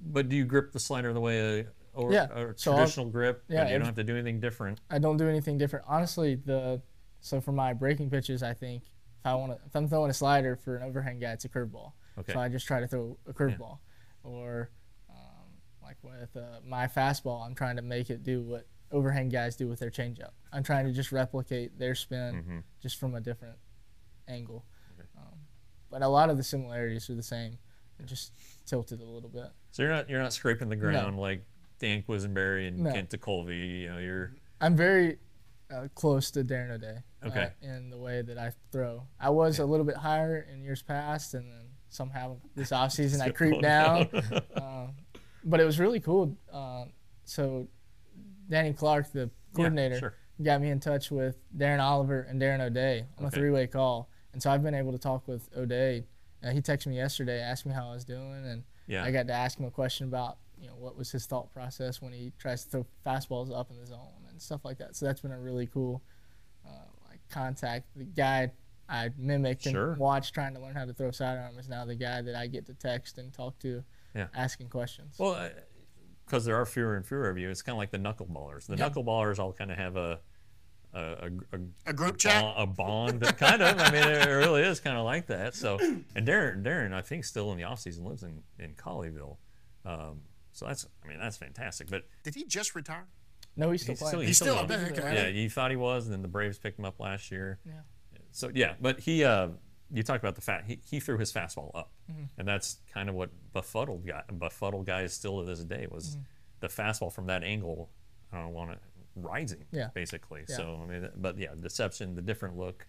[0.00, 3.42] But do you grip the slider the way a, or Yeah, a so traditional grip?
[3.48, 4.80] yeah, and you don't have to do anything different.
[4.88, 5.84] I don't do anything different.
[5.88, 6.80] Honestly, the
[7.20, 10.14] so for my breaking pitches, I think if I want to, if I'm throwing a
[10.14, 11.92] slider for an overhand guy, it's a curveball.
[12.18, 12.34] Okay.
[12.34, 13.78] So I just try to throw a curveball,
[14.22, 14.70] or
[15.10, 15.48] um,
[15.82, 19.66] like with uh, my fastball, I'm trying to make it do what overhand guys do
[19.66, 20.30] with their changeup.
[20.52, 22.62] I'm trying to just replicate their spin, Mhm.
[22.80, 23.56] just from a different
[24.28, 24.64] angle.
[25.92, 27.58] Um, but a lot of the similarities are the same,
[27.98, 28.32] and just
[28.66, 29.46] tilted a little bit.
[29.70, 31.44] So you're not you're not scraping the ground like
[31.78, 32.92] Dan Quisenberry and No.
[32.92, 33.80] Kent Tekulve.
[33.82, 35.18] You know, you're I'm very
[35.70, 36.98] uh, close to Darren O'Day.
[37.24, 37.50] Okay.
[37.62, 40.82] Uh, in the way that I throw, I was a little bit higher in years
[40.82, 44.08] past, and then somehow this off season I creeped down.
[44.56, 44.94] um,
[45.44, 46.36] but it was really cool.
[46.52, 46.84] Uh,
[47.24, 47.68] so
[48.48, 50.14] Danny Clark, the coordinator, sure.
[50.42, 53.36] got me in touch with Darren Oliver and Darren O'Day on Okay.
[53.36, 56.04] a three-way call, and so I've been able to talk with O'Day.
[56.44, 59.02] Uh, he texted me yesterday, asked me how I was doing, and Yeah.
[59.02, 62.02] I got to ask him a question about you know what was his thought process
[62.02, 64.94] when he tries to throw fastballs up in the zone and stuff like that.
[64.94, 66.02] So that's been a really cool
[66.66, 66.68] uh,
[67.08, 67.86] like contact.
[67.96, 68.52] The guy
[68.90, 69.92] I mimicked Sure.
[69.92, 72.46] and watched trying to learn how to throw sidearm is now the guy that I
[72.46, 73.82] get to text and talk to,
[74.14, 74.28] Yeah.
[74.34, 75.16] asking questions.
[75.18, 75.48] Well,
[76.26, 78.66] because there are fewer and fewer of you, it's kind of like the knuckleballers.
[78.66, 80.20] The knuckleballers all kind of have a
[80.96, 82.42] a, a, a, A group chat.
[82.42, 83.78] bond, a bond kind of.
[83.78, 85.54] I mean, it really is kind of like that.
[85.54, 89.36] So, and Darren, Darren, I think still in the off season lives in in Colleyville.
[89.84, 90.20] Um,
[90.52, 91.88] so that's, I mean, that's fantastic.
[91.90, 93.06] But Did he just retire?
[93.56, 94.10] no, he's still he's playing.
[94.12, 94.70] still, He's still involved.
[94.82, 95.14] a big- okay.
[95.14, 97.58] Yeah, you thought he was, and then the Braves picked him up last year.
[97.64, 97.72] Yeah.
[98.32, 99.48] So yeah, but he, uh,
[99.92, 100.64] you talked about the fat.
[100.66, 102.22] He, he threw his fastball up, Mm-hmm.
[102.38, 106.20] and that's kind of what befuddled guy, befuddled guys still to this day was Mm-hmm.
[106.60, 107.90] the fastball from that angle.
[108.32, 108.78] I don't want to
[109.16, 109.88] rising, Yeah.
[109.94, 110.44] basically.
[110.48, 110.56] Yeah.
[110.56, 112.86] So I mean, but yeah, deception, the different look,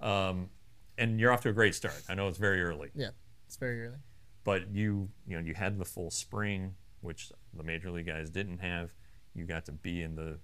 [0.00, 0.50] um,
[0.98, 2.00] and you're off to a great start.
[2.08, 3.10] I know it's very early, Yeah,
[3.46, 3.98] it's very early.
[4.44, 8.58] but you you know you had the full spring, which the major league guys didn't
[8.58, 8.94] have.
[9.34, 10.38] You got to be in the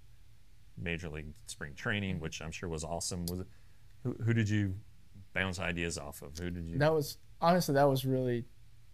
[0.77, 2.23] major league spring training, Mm-hmm.
[2.23, 3.27] which I'm sure was awesome.
[3.27, 3.47] Was it,
[4.03, 4.75] who, who did you
[5.35, 6.37] bounce ideas off of?
[6.39, 6.79] Who did you?
[6.79, 8.45] That was honestly that was really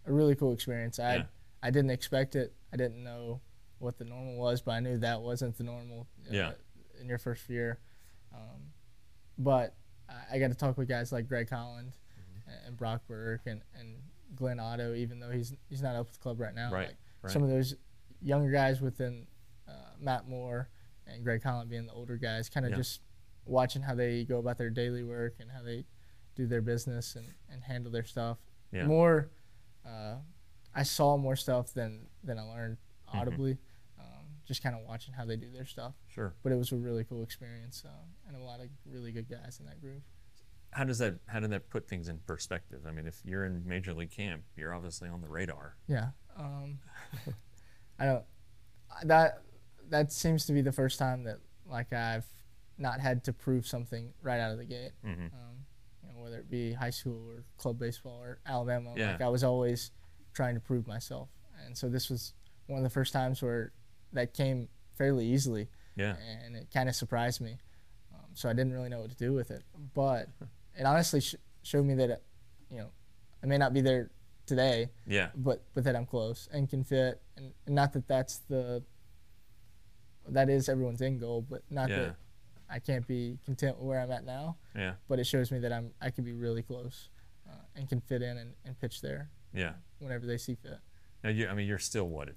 [0.06, 0.98] a really cool experience.
[0.98, 1.22] I Yeah.
[1.62, 2.54] I didn't expect it.
[2.72, 3.40] I didn't know
[3.78, 6.06] what the normal was, but I knew that wasn't the normal.
[6.26, 6.52] uh, Yeah.
[7.00, 7.78] In your first year,
[8.32, 8.72] um,
[9.38, 9.74] but
[10.08, 12.66] I- I got to talk with guys like Greg Holland Mm-hmm.
[12.68, 14.02] and Brock Burke and, and
[14.34, 16.72] Glenn Otto, even though he's he's not up with the club right now.
[16.72, 17.32] Right, Like right.
[17.32, 17.74] Some of those
[18.22, 19.26] younger guys within
[19.68, 20.68] uh, Matt Moore
[21.06, 22.76] and Greg Holland being the older guys, kind of Yeah.
[22.78, 23.02] just
[23.44, 25.84] watching how they go about their daily work and how they
[26.34, 28.38] do their business and, and handle their stuff.
[28.72, 28.86] Yeah.
[28.86, 29.30] More,
[29.84, 30.16] uh,
[30.74, 33.18] I saw more stuff than than I learned Mm-hmm.
[33.18, 33.58] audibly.
[34.46, 35.94] Just kind of watching how they do their stuff.
[36.08, 36.34] Sure.
[36.42, 37.90] But it was a really cool experience uh,
[38.28, 40.02] and a lot of really good guys in that group.
[40.70, 42.80] How does that how did that put things in perspective?
[42.86, 45.76] I mean, if you're in major league camp, you're obviously on the radar.
[45.88, 46.08] Yeah.
[46.38, 46.80] Um,
[47.98, 48.24] I don't.
[49.04, 49.42] That
[49.88, 52.26] that seems to be the first time that like I've
[52.76, 54.92] not had to prove something right out of the gate.
[55.02, 55.32] Mhm.
[55.32, 55.64] Um,
[56.02, 59.12] you know, whether it be high school or club baseball or Alabama, Yeah.
[59.12, 59.92] like I was always
[60.34, 61.30] trying to prove myself,
[61.64, 62.34] and so this was
[62.66, 63.72] one of the first times where
[64.16, 66.16] that came fairly easily, Yeah.
[66.44, 67.58] and it kind of surprised me.
[68.14, 69.62] Um, so I didn't really know what to do with it,
[69.94, 70.28] but
[70.78, 72.22] it honestly sh- showed me that,
[72.70, 72.88] you know,
[73.42, 74.10] I may not be there
[74.46, 75.28] today, Yeah.
[75.36, 78.82] but but that I'm close and can fit, and, and not that that's the
[80.28, 81.96] that is everyone's end goal, but not Yeah.
[81.98, 82.16] that
[82.68, 84.56] I can't be content with where I'm at now.
[84.74, 84.94] Yeah.
[85.08, 87.10] But it shows me that I'm I can be really close
[87.48, 89.74] uh, and can fit in and, and pitch there Yeah.
[90.00, 90.78] whenever they see fit.
[91.22, 92.26] Now, you, I mean, you're still what?
[92.28, 92.34] Do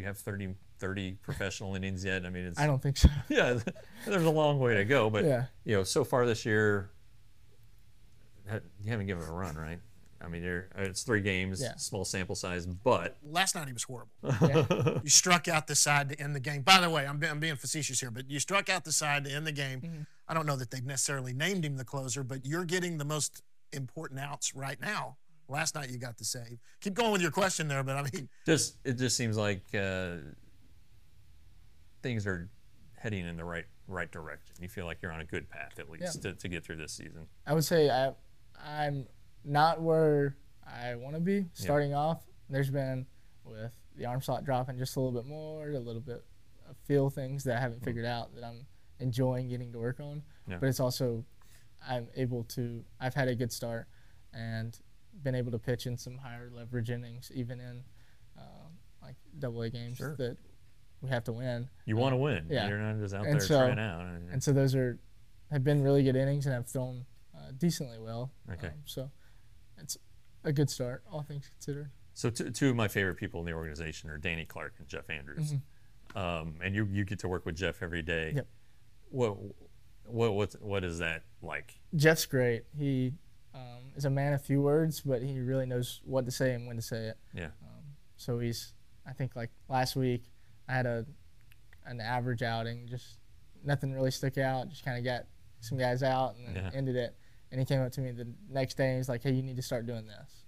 [0.00, 2.26] you have 30, 30 professional innings yet?
[2.26, 3.08] I mean, it's I don't think so.
[3.28, 3.56] yeah.
[4.04, 5.44] There's a long way to go, but Yeah.
[5.64, 6.90] you know, so far this year,
[8.82, 9.78] you haven't given it a run, right?
[10.20, 11.76] I mean, you're, uh, it's three games, Yeah.
[11.76, 14.10] small sample size, but Last night he was horrible.
[14.42, 14.98] Yeah.
[15.04, 16.62] You struck out the side to end the game.
[16.62, 19.30] By the way, I'm, I'm being facetious here, but you struck out the side to
[19.30, 19.80] end the game.
[19.80, 20.02] Mm-hmm.
[20.28, 23.42] I don't know that they've necessarily named him the closer, but you're getting the most
[23.72, 25.16] important outs right now.
[25.48, 26.58] Last night you got the save.
[26.80, 30.16] Keep going with your question there, but I mean, just it just seems like uh,
[32.02, 32.48] things are
[32.98, 34.54] heading in the right right direction.
[34.60, 36.92] You feel like you're on a good path at least to, to get through this
[36.92, 37.26] season.
[37.46, 38.12] I would say I,
[38.64, 39.06] I'm
[39.44, 40.36] not where
[40.66, 42.22] I want to be starting off.
[42.48, 43.06] There's been
[43.44, 46.24] with the arm slot dropping just a little bit more, a little bit
[46.68, 48.66] of feel things that I haven't figured out that I'm
[49.00, 50.22] enjoying getting to work on.
[50.48, 50.58] Yeah.
[50.60, 51.24] But it's also
[51.86, 52.84] I'm able to.
[53.00, 53.88] I've had a good start
[54.32, 54.78] and
[55.22, 57.82] been able to pitch in some higher leverage innings, even in
[58.38, 58.68] uh,
[59.02, 60.14] like double A games Sure.
[60.16, 60.36] that
[61.02, 61.68] we have to win.
[61.84, 62.46] You want to win.
[62.48, 62.68] yeah.
[62.68, 64.02] You're not just out And there so- trying out.
[64.06, 64.98] And- and so those are
[65.50, 67.04] have been really good innings and have thrown
[67.36, 68.32] uh, decently well.
[68.50, 68.68] Okay.
[68.68, 69.10] Um, so
[69.78, 69.98] it's
[70.44, 71.90] a good start, all things considered.
[72.14, 75.10] So two, two of my favorite people in the organization are Danny Clark and Jeff
[75.10, 75.54] Andrews,
[76.14, 78.28] um, and you you get to work with Jeff every day.
[78.28, 78.36] Mm-hmm.
[78.38, 78.46] Yep.
[79.10, 79.36] What
[80.04, 81.80] what what what is that like?
[81.96, 82.64] Jeff's great.
[82.76, 83.12] He
[83.54, 86.66] um, is a man of few words, but he really knows what to say and
[86.66, 87.18] when to say it.
[87.34, 87.48] Yeah.
[88.16, 88.72] So he's,
[89.06, 90.22] I think like last week,
[90.72, 91.06] I had a
[91.84, 93.18] an average outing, just
[93.64, 94.68] nothing really stuck out.
[94.68, 95.26] Just kind of got
[95.60, 96.70] some guys out and Yeah.
[96.72, 97.16] ended it.
[97.50, 99.56] And he came up to me the next day and he's like, "Hey, you need
[99.56, 100.44] to start doing this."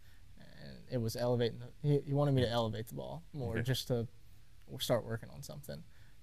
[0.63, 1.59] And it was elevating.
[1.59, 3.63] The, he, he wanted me to elevate the ball more, Okay.
[3.63, 4.09] just to
[4.79, 5.83] start working on something.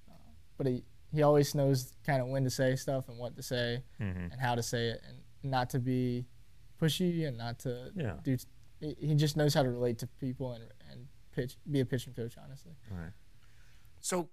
[0.10, 0.14] Uh,
[0.58, 0.84] but he
[1.14, 4.32] he always knows kind of when to say stuff and what to say Mhm.
[4.32, 6.26] and how to say it, and not to be
[6.80, 8.18] pushy and not to Yeah.
[8.24, 8.38] do.
[8.80, 12.14] He he just knows how to relate to people and and pitch, be a pitching
[12.14, 12.38] coach.
[12.38, 13.14] Honestly, All right.
[14.02, 14.30] So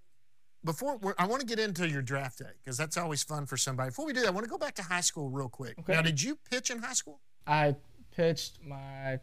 [0.64, 3.90] before I want to get into your draft day because that's always fun for somebody.
[3.90, 5.78] Before we do that, I want to go back to high school real quick.
[5.80, 5.92] Okay.
[5.92, 7.20] Now, did you pitch in high school?
[7.46, 7.76] I
[8.14, 9.20] pitched my,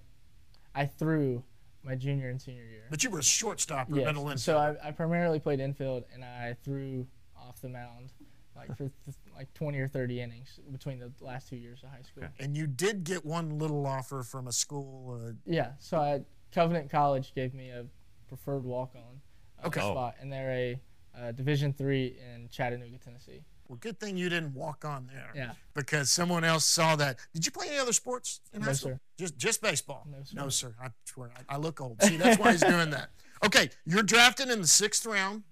[0.73, 1.43] I threw
[1.83, 2.85] my junior and senior year.
[2.89, 4.05] But you were a shortstop or Yes.
[4.05, 4.39] middle infield.
[4.39, 7.05] So I, I primarily played infield and I threw
[7.37, 8.13] off the mound,
[8.55, 12.01] like for th- like 20 or 30 innings between the last two years of high
[12.01, 12.23] school.
[12.23, 12.33] Okay.
[12.39, 15.19] and you did get one little offer from a school.
[15.27, 15.71] Uh, Yeah.
[15.79, 16.21] So I
[16.53, 17.85] Covenant College gave me a
[18.29, 19.19] preferred walk on
[19.65, 19.81] Okay.
[19.81, 19.91] Oh.
[19.91, 20.79] spot, and they're a
[21.17, 23.41] uh, Division three in Chattanooga, Tennessee.
[23.67, 25.31] well, good thing you didn't walk on there.
[25.35, 25.51] Yeah.
[25.73, 27.17] Because someone else saw that.
[27.33, 28.91] Did you play any other sports in high No, school?
[28.91, 28.99] sir.
[29.17, 30.05] Just just baseball.
[30.11, 30.35] No, sir.
[30.37, 30.75] No, sir.
[30.81, 32.01] I swear, I, I look old.
[32.03, 33.09] See, that's why he's doing that.
[33.43, 35.43] Okay, you're drafted in the sixth round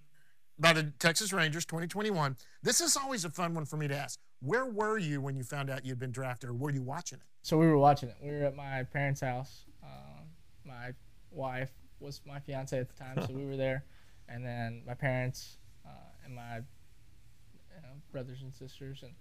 [0.58, 2.38] by the Texas Rangers, 2021.
[2.64, 4.18] This is always a fun one for me to ask.
[4.42, 7.26] Where were you when you found out you'd been drafted, or were you watching it?
[7.44, 8.16] So we were watching it.
[8.24, 9.66] We were at my parents' house.
[9.84, 10.24] Um,
[10.66, 10.94] my
[11.30, 13.84] wife was my fiance at the time, so we were there.
[14.30, 15.90] And then my parents uh,
[16.26, 19.12] and my you know, brothers and sisters, and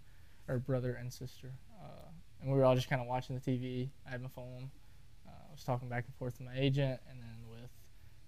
[0.48, 2.08] or brother and sister, uh,
[2.40, 3.88] and we were all just kind of watching the TV.
[4.06, 4.70] I had my phone.
[5.26, 7.70] Uh, I was talking back and forth with my agent, and then with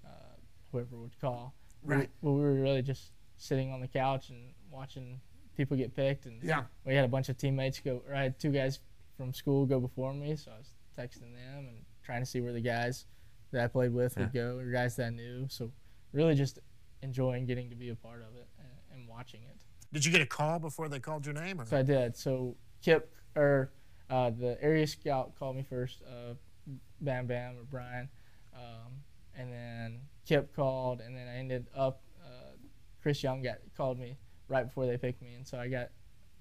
[0.06, 0.36] uh,
[0.72, 1.54] whoever would call.
[1.82, 2.08] Right.
[2.22, 5.20] well, we were really just sitting on the couch and watching
[5.56, 6.64] people get picked, and Yeah.
[6.86, 8.02] we had a bunch of teammates go.
[8.08, 8.80] Or I had two guys
[9.16, 12.52] from school go before me, so I was texting them and trying to see where
[12.52, 13.06] the guys
[13.50, 15.46] that I played with would go, or guys that I knew.
[15.48, 15.70] So
[16.14, 16.58] really just
[17.02, 19.60] enjoying getting to be a part of it and, and watching it.
[19.92, 21.60] Did you get a call before they called your name?
[21.60, 21.66] Or?
[21.66, 22.16] So I did.
[22.16, 23.72] So Kip or
[24.08, 26.34] uh, the area scout called me first, uh,
[27.00, 28.08] Bam Bam or Brian,
[28.54, 28.92] um,
[29.36, 32.52] and then Kip called, and then I ended up uh,
[33.02, 34.16] Chris Young got called me
[34.48, 35.90] right before they picked me, and so I got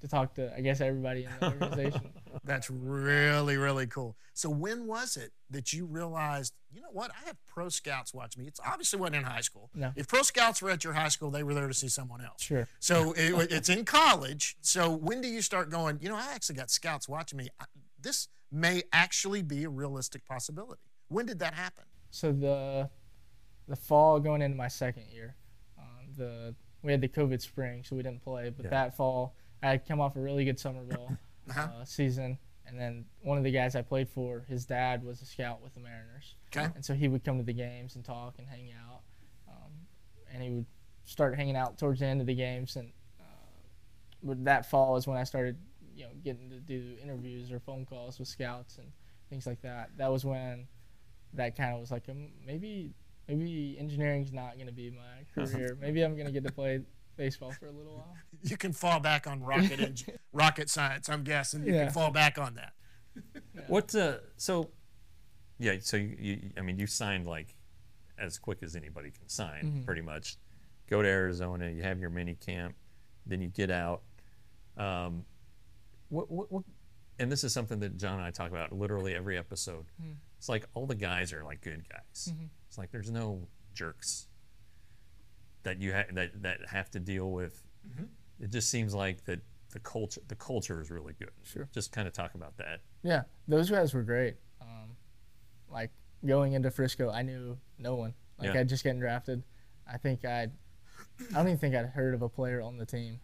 [0.04, 2.10] to talk to I guess everybody in the organization.
[2.44, 4.16] That's really, really cool.
[4.34, 8.38] So when was it that you realized, you know what, I have pro scouts watch
[8.38, 8.46] me?
[8.46, 9.70] It's obviously wasn't in high school.
[9.74, 9.94] No.
[9.96, 12.42] If pro scouts were at your high school, they were there to see someone else.
[12.42, 12.68] Sure.
[12.80, 14.58] So it, it's in college.
[14.62, 17.48] So when do you start going, you know, I actually got scouts watching me.
[17.60, 17.66] I-
[18.02, 20.82] This may actually be a realistic possibility.
[21.08, 21.86] When did that happen?
[22.12, 22.90] So the
[23.70, 25.36] the fall going into my second year,
[25.80, 28.50] um, the we had the COVID spring, so we didn't play.
[28.50, 28.72] But Yeah.
[28.72, 31.16] that fall, I had come off a really good summer ball
[31.50, 31.62] Uh-huh.
[31.82, 35.26] uh, season, and then one of the guys I played for, his dad was a
[35.26, 36.70] scout with the Mariners, Okay.
[36.76, 39.02] and so he would come to the games and talk and hang out,
[39.50, 39.72] um,
[40.34, 40.66] and he would
[41.04, 42.78] start hanging out towards the end of the games.
[42.78, 43.24] And uh,
[44.24, 45.58] but that fall is when I started,
[45.94, 48.88] you know, getting to do interviews or phone calls with scouts and
[49.30, 49.90] things like that.
[49.98, 50.66] That was when
[51.34, 52.94] that kind of was like um, maybe
[53.28, 55.78] maybe engineering's not going to be my career.
[55.82, 56.80] maybe I'm going to get to play
[57.16, 58.16] baseball for a little while.
[58.46, 61.08] You can fall back on rocket eng- rocket science.
[61.08, 61.86] I'm guessing you Yeah.
[61.86, 62.74] can fall back on that.
[63.68, 63.96] What?
[63.96, 64.72] Uh, so,
[65.60, 65.76] yeah.
[65.80, 67.56] So you, you, I mean, you signed like
[68.20, 69.86] as quick as anybody can sign, Mhm.
[69.86, 70.38] pretty much.
[70.90, 72.76] Go to Arizona, you have your mini camp,
[73.26, 74.02] then you get out.
[74.78, 75.26] Um,
[76.10, 76.64] what, what, what,
[77.20, 79.86] and this is something that John and I talk about literally every episode.
[80.02, 80.16] Mhm.
[80.38, 82.30] It's like all the guys are like good guys.
[82.34, 82.50] Mhm.
[82.68, 84.28] It's like there's no jerks
[85.64, 87.64] that you ha- that that have to deal with.
[87.88, 88.08] Mhm.
[88.40, 91.32] It just seems like that the culture the culture is really good.
[91.44, 91.68] Sure.
[91.74, 92.82] Just kind of talk about that.
[93.02, 94.36] Yeah, those guys were great.
[94.62, 94.96] Um,
[95.70, 95.92] like
[96.26, 98.14] going into Frisco, I knew no one.
[98.38, 98.62] Like Yeah.
[98.62, 99.44] I'd just getting drafted.
[99.88, 100.52] I think I'd,
[101.32, 103.20] I don't even think I'd heard of a player on the team.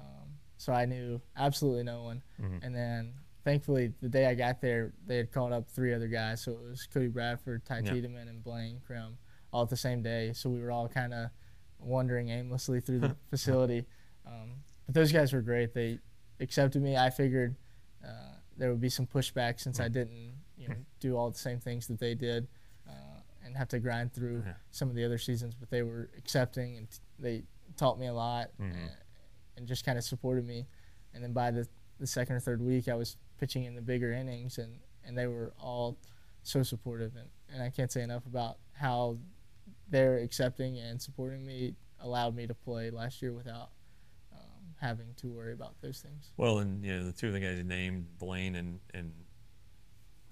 [0.00, 0.28] Um,
[0.58, 2.22] so I knew absolutely no one.
[2.40, 2.62] Mhm.
[2.64, 6.42] And then thankfully the day I got there, they had called up three other guys.
[6.42, 7.92] So it was Cody Bradford, Ty Yeah.
[7.92, 9.16] Tiedemann, and Blaine Crim
[9.52, 10.32] all at the same day.
[10.32, 11.30] So we were all kind of
[11.82, 13.84] wandering aimlessly through the facility.
[14.26, 15.74] Um, but those guys were great.
[15.74, 15.98] They
[16.40, 16.96] accepted me.
[16.96, 17.56] I figured
[18.04, 21.60] uh, there would be some pushback since I didn't, you know, do all the same
[21.60, 22.48] things that they did,
[22.88, 22.92] uh,
[23.44, 24.54] and have to grind through Yeah.
[24.70, 25.54] some of the other seasons.
[25.54, 27.42] But they were accepting, and t- they
[27.76, 28.70] taught me a lot, Mhm.
[28.72, 28.90] and,
[29.56, 30.66] and just kind of supported me.
[31.14, 31.66] And then by the
[31.98, 35.26] the second or third week, I was pitching in the bigger innings, and and they
[35.26, 35.98] were all
[36.42, 39.18] so supportive, and, and I can't say enough about how
[39.92, 43.70] they're accepting and supporting me allowed me to play last year without
[44.32, 44.38] um,
[44.80, 46.32] having to worry about those things.
[46.36, 49.12] Well, and you know the two of the guys you named, Blaine and and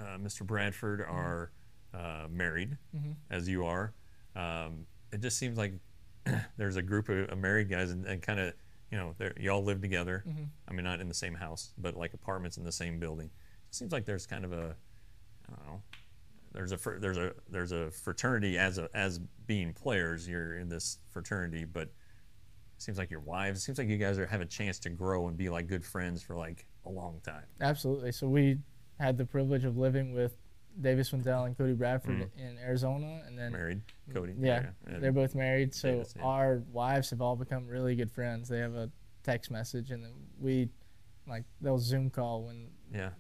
[0.01, 0.45] uh, Mr.
[0.45, 1.53] Bradford, are
[1.95, 3.15] uh, married, Mhm.
[3.31, 3.93] as you are.
[4.35, 5.75] Um, it just seems like
[6.57, 8.55] there's a group of, married guys, and, and kind of
[8.91, 10.25] you know they're- you all live together.
[10.27, 10.49] Mhm.
[10.67, 13.27] I mean, not in the same house, but like apartments in the same building.
[13.69, 14.75] It seems like there's kind of a
[15.49, 15.83] I don't know.
[16.53, 20.29] There's a there's a there's a fraternity as a as being players.
[20.29, 21.93] You're in this fraternity, but it
[22.79, 23.61] seems like your wives.
[23.61, 25.85] It seems like you guys are have a chance to grow and be like good
[25.85, 27.45] friends for like a long time.
[27.61, 28.13] Absolutely.
[28.13, 28.59] So we
[28.99, 30.35] had the privilege of living with
[30.81, 32.41] Davis Wendzel and Cody Bradford mm-hmm.
[32.41, 33.81] in Arizona, and then Married,
[34.13, 34.35] Cody.
[34.39, 35.75] yeah, and- they're both married.
[35.75, 36.23] So Davis, yeah.
[36.23, 38.49] our wives have all become really good friends.
[38.49, 38.91] They have a
[39.23, 40.69] text message, and then we
[41.27, 43.11] like they'll Zoom call when yeah.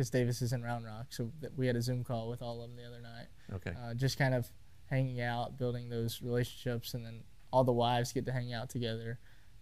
[0.00, 1.08] Because Davis is in Round Rock.
[1.10, 3.26] So that we had a Zoom call with all of them the other night.
[3.52, 3.76] Okay.
[3.78, 4.50] uh, just kind of
[4.86, 9.18] hanging out, building those relationships, and then all the wives get to hang out together.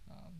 [0.09, 0.31] Um,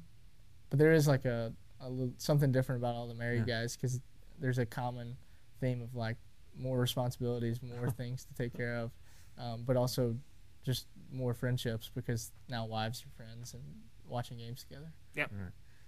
[0.70, 4.00] but there is like a, a little, something different about all the married guys because
[4.40, 5.18] there's a common
[5.60, 6.16] theme of like
[6.58, 8.92] more responsibilities, more things to take care of,
[9.38, 10.16] um, but also
[10.64, 13.64] just more friendships because now wives are friends and
[14.08, 14.94] watching games together.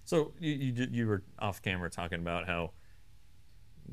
[0.03, 2.80] So you you, you were off camera talking about how the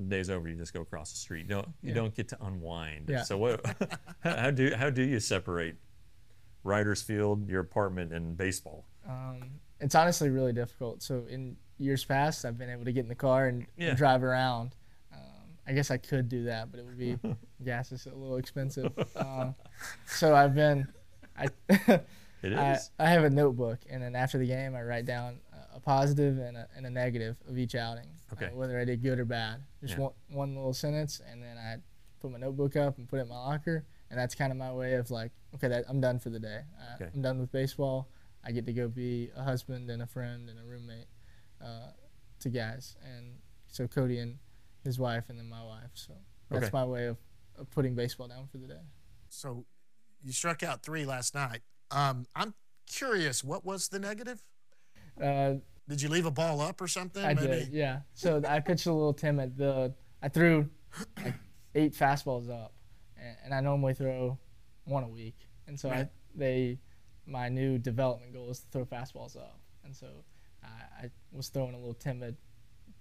[0.09, 1.43] day's over, you just go across the street.
[1.43, 1.95] You don't you Yeah.
[1.95, 3.09] don't get to unwind.
[3.09, 3.23] Yeah.
[3.23, 3.65] So what?
[4.21, 5.77] how do how do you separate
[6.65, 8.85] Riders Field, your apartment, and baseball?
[9.09, 9.43] Um,
[9.81, 11.03] it's honestly really difficult.
[11.03, 14.23] So in years past, I've been able to get in the car and, and drive
[14.25, 14.75] around.
[15.13, 15.21] Um,
[15.67, 17.17] I guess I could do that, but it would be
[17.65, 18.93] gas is a little expensive.
[19.17, 19.55] Um,
[20.07, 20.89] so I've been,
[21.37, 21.47] I,
[22.43, 22.79] It I.
[22.99, 25.39] I have a notebook, and then after the game, I write down
[25.79, 28.53] a- a positive and a, and a negative of each outing, uh, Okay.
[28.55, 29.63] whether I did good or bad.
[29.81, 30.01] Just Yeah.
[30.05, 31.77] one, one little sentence, and then I
[32.21, 34.73] put my notebook up and put it in my locker, and that's kind of my
[34.73, 36.63] way of like, okay, that, I'm done for the day.
[36.81, 37.11] I, Okay.
[37.15, 38.09] I'm done with baseball.
[38.45, 41.09] I get to go be a husband and a friend and a roommate
[41.61, 41.91] uh,
[42.41, 43.39] to guys, and
[43.69, 44.39] so Cody and
[44.85, 45.91] his wife, and then my wife.
[45.95, 46.15] So
[46.49, 46.71] that's Okay.
[46.73, 47.19] my way of,
[47.57, 48.83] of putting baseball down for the day.
[49.29, 49.67] So
[50.23, 51.63] you struck out three last night.
[51.91, 52.55] Um, I'm
[52.87, 54.45] curious, what was the negative?
[55.23, 55.55] Uh,
[55.89, 57.25] Did you leave a ball up or something?
[57.25, 57.47] I Maybe?
[57.47, 58.01] did, yeah.
[58.15, 59.57] So I pitched a little timid.
[59.57, 60.69] The I threw
[61.25, 61.35] like
[61.75, 62.73] eight fastballs up,
[63.17, 64.39] and, and I normally throw
[64.85, 65.37] one a week.
[65.67, 66.79] And so I they
[67.27, 70.07] my new development goal is to throw fastballs up, and so
[70.63, 72.37] I, I was throwing a little timid,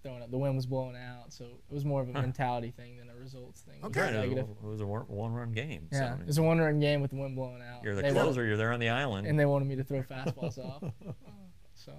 [0.03, 0.29] throwing up.
[0.31, 3.15] The wind was blowing out, so it was more of a mentality thing than a
[3.15, 3.75] results thing.
[3.77, 4.17] It was Okay.
[4.17, 5.87] Right, it was a one run game.
[5.91, 7.83] so, Yeah, I mean, it was a one-run game with the wind blowing out.
[7.83, 8.45] you're the They wa- closer.
[8.45, 9.27] You're there on the island.
[9.27, 10.83] and they wanted me to throw fastballs off.
[11.85, 11.93] So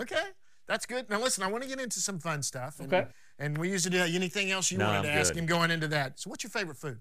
[0.00, 0.22] Okay,
[0.66, 1.08] that's good.
[1.10, 2.78] Now listen, I want to get into some fun stuff.
[2.80, 3.08] And, Okay.
[3.38, 4.10] And we usually do that.
[4.14, 5.40] Anything else you No, wanted to I'm ask good.
[5.40, 6.20] him going into that?
[6.20, 7.00] So, what's your favorite food?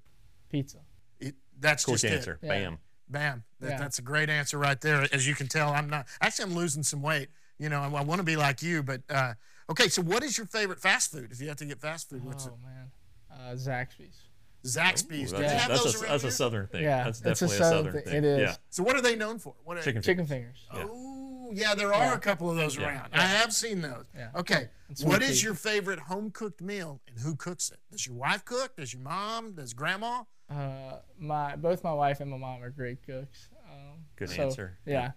[0.50, 0.80] pizza.
[1.20, 2.40] It, that's Quick just answer.
[2.42, 2.46] it.
[2.46, 2.50] Yeah.
[2.50, 2.78] Bam.
[3.10, 3.44] Bam.
[3.60, 3.78] That, Yeah.
[3.80, 5.08] That's a great answer right there.
[5.12, 6.08] As you can tell, I'm not.
[6.22, 7.30] Actually, I'm losing some weight.
[7.60, 9.34] You know, I, I want to be like you, but uh,
[9.70, 9.88] okay.
[9.90, 11.30] So, what is your favorite fast food?
[11.32, 12.92] If you have to get fast food, what's Oh man,
[13.32, 14.18] uh, Zaxby's.
[14.66, 15.34] Zaxby's.
[15.34, 16.84] Ooh, that's, have that's a, that's a southern thing.
[16.84, 18.04] Yeah, that's it's a definitely southern southern thing.
[18.06, 18.16] thing.
[18.16, 18.40] It is.
[18.40, 18.56] Yeah.
[18.70, 19.54] So, what are they known for?
[19.64, 20.02] What are, Chicken.
[20.02, 20.58] Chicken fingers.
[20.74, 20.86] Yeah.
[20.90, 21.03] Oh,
[21.54, 22.14] yeah, there are Yeah.
[22.16, 22.88] a couple of those Yeah.
[22.88, 23.10] around.
[23.14, 24.06] I have seen those.
[24.16, 24.30] Yeah.
[24.36, 24.70] Okay.
[24.90, 25.46] And What sweet is tea.
[25.46, 27.80] your favorite home cooked meal and who cooks it?
[27.92, 28.76] Does your wife cook?
[28.78, 29.54] Does your mom?
[29.54, 30.24] Does grandma?
[30.50, 33.50] Uh, my both my wife and my mom are great cooks.
[33.72, 34.78] Um, Good so, answer.
[34.86, 35.12] Yeah,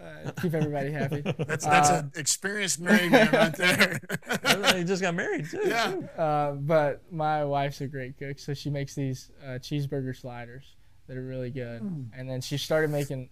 [0.00, 1.20] uh, keep everybody happy.
[1.38, 4.00] That's that's Uh, an experienced married man right there.
[4.76, 5.62] he just got married too.
[5.64, 5.94] yeah.
[6.18, 10.76] Uh, but my wife's a great cook, so she makes these uh, cheeseburger sliders
[11.06, 11.80] that are really good.
[11.82, 12.10] Mm.
[12.14, 13.30] And then she started making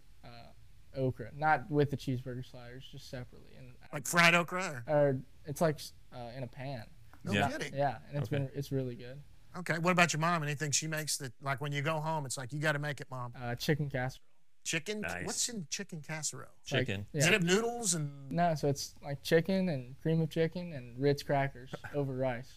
[0.97, 3.51] okra, not with the cheeseburger sliders, just separately.
[3.59, 4.85] And Like fried okra?
[4.87, 4.95] Or?
[4.97, 5.81] or it's like
[6.15, 6.85] uh, in a pan.
[7.25, 7.49] No Yeah.
[7.51, 7.75] kidding.
[7.75, 8.39] Yeah, and it's Okay.
[8.45, 9.21] been it's really good.
[9.59, 9.79] Okay.
[9.79, 10.43] What about your mom?
[10.43, 13.01] Anything she makes that, like when you go home, it's like, you got to make
[13.01, 13.33] it, mom?
[13.41, 14.23] Uh, chicken casserole.
[14.63, 15.01] Chicken?
[15.01, 15.27] Nice.
[15.27, 16.47] What's in chicken casserole?
[16.71, 17.07] Like- Chicken.
[17.13, 17.33] Does it yeah.
[17.33, 18.31] have noodles and.
[18.31, 22.53] No, so it's like chicken and cream of chicken and Ritz crackers over rice.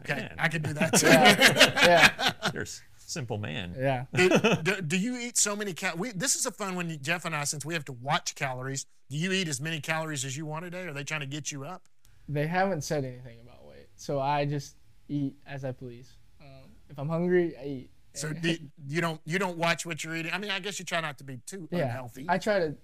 [0.00, 0.14] Okay.
[0.16, 0.34] Man.
[0.38, 1.06] I could do that too.
[1.08, 2.32] Yeah.
[2.52, 3.74] You're a s- simple man.
[3.78, 4.04] Yeah.
[4.14, 4.28] do,
[4.62, 6.14] do, do you eat so many calories?
[6.14, 8.86] This is a fun one, Jeff and I, since we have to watch calories.
[9.10, 10.86] Do you eat as many calories as you want a day?
[10.86, 11.82] Are they trying to get you up?
[12.28, 14.76] They haven't said anything about weight, so I just
[15.08, 16.10] eat as I please.
[16.40, 17.90] Um, if I'm hungry, I eat.
[18.14, 20.32] So do, you don't you don't watch what you're eating.
[20.32, 22.26] I mean, I guess you try not to be too yeah, unhealthy.
[22.28, 22.74] I try to.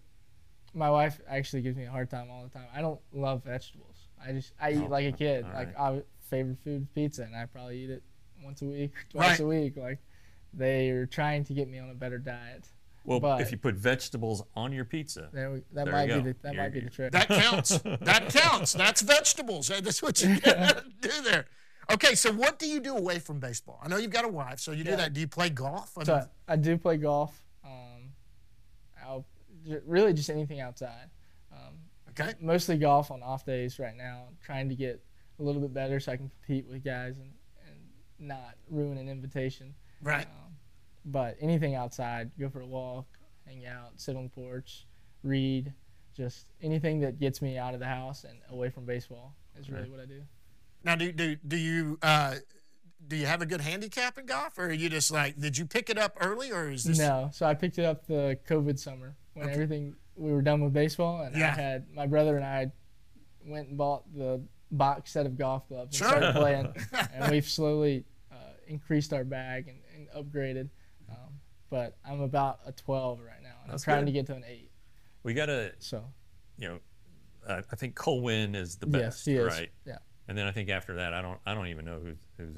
[0.74, 2.66] My wife actually gives me a hard time all the time.
[2.74, 3.96] I don't love vegetables.
[4.24, 5.44] I just I eat Oh, like a kid.
[5.44, 5.76] all Like right.
[5.76, 8.02] our favorite food is pizza, and I probably eat it
[8.44, 9.40] once a week, twice Right.
[9.40, 9.76] a week.
[9.76, 9.98] Like
[10.52, 12.68] they are trying to get me on a better diet.
[13.04, 16.20] Well, But- if you put vegetables on your pizza, There we, that There might be
[16.20, 17.12] the that You're- might be the trick.
[17.12, 17.78] that counts.
[17.78, 18.72] that counts.
[18.74, 19.68] That's vegetables.
[19.68, 20.36] That's what you
[21.00, 21.46] do there.
[21.90, 23.80] Okay, so what do you do away from baseball?
[23.82, 25.12] I know you've got a wife, so you do that.
[25.12, 25.96] Do you play golf?
[25.98, 27.42] I So I, I do play golf.
[27.64, 28.12] Um,
[29.04, 29.26] I'll
[29.86, 31.10] really just anything outside.
[31.52, 31.74] Um,
[32.10, 32.34] okay.
[32.40, 34.28] mostly golf on off days right now.
[34.44, 35.02] Trying to get
[35.38, 37.32] a little bit better so I can compete with guys and,
[37.66, 37.76] and
[38.28, 39.74] not ruin an invitation.
[40.02, 40.26] Right.
[40.26, 40.56] Um,
[41.04, 43.06] but anything outside, go for a walk,
[43.46, 44.86] hang out, sit on the porch,
[45.22, 45.72] read,
[46.16, 49.82] just anything that gets me out of the house and away from baseball is really
[49.82, 49.90] Right.
[49.92, 50.22] what I do.
[50.84, 52.36] Now, do do do you uh,
[53.06, 55.66] do you have a good handicap in golf, or are you just like did you
[55.66, 58.78] pick it up early, or is this No, so I picked it up the COVID
[58.78, 59.54] summer when Okay.
[59.54, 61.48] everything we were done with baseball, and Yeah.
[61.56, 62.72] I had my brother and I
[63.44, 66.08] went and bought the box set of golf gloves and Sure.
[66.08, 66.74] started playing,
[67.12, 68.36] and we've slowly uh,
[68.66, 70.68] increased our bag and, and upgraded.
[71.08, 71.40] Um,
[71.70, 74.06] but I'm about a 12 right now, and That's I'm trying good.
[74.06, 74.70] to get to an eight.
[75.22, 76.04] we got to, So
[76.58, 76.78] you know,
[77.46, 79.46] uh, I think Cole Winn is the yes, best, he is.
[79.46, 79.70] right?
[79.86, 79.98] Yeah,
[80.28, 82.56] And then I think after that, I don't, I don't even know who's who's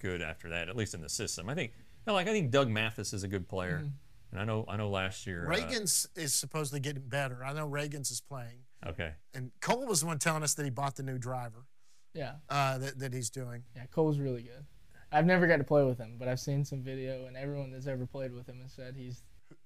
[0.00, 1.48] good after that, at least in the system.
[1.48, 1.72] I think,
[2.06, 4.32] no, like I think Doug Mathis is a good player, Mm-hmm.
[4.32, 5.80] and I know, I know last year, uh,
[6.16, 7.44] is supposedly getting better.
[7.44, 10.70] I know Ragans is playing, okay, and Cole was the one telling us that he
[10.70, 11.66] bought the new driver
[12.14, 13.62] yeah, uh, that that he's doing.
[13.76, 13.86] yeah.
[13.90, 14.64] Cole's really good.
[15.12, 17.86] I've never got to play with him, but I've seen some video, and everyone that's
[17.86, 19.22] ever played with him has said he's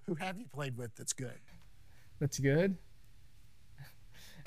[0.07, 1.39] Who have you played with that's good?
[2.21, 2.77] That's good.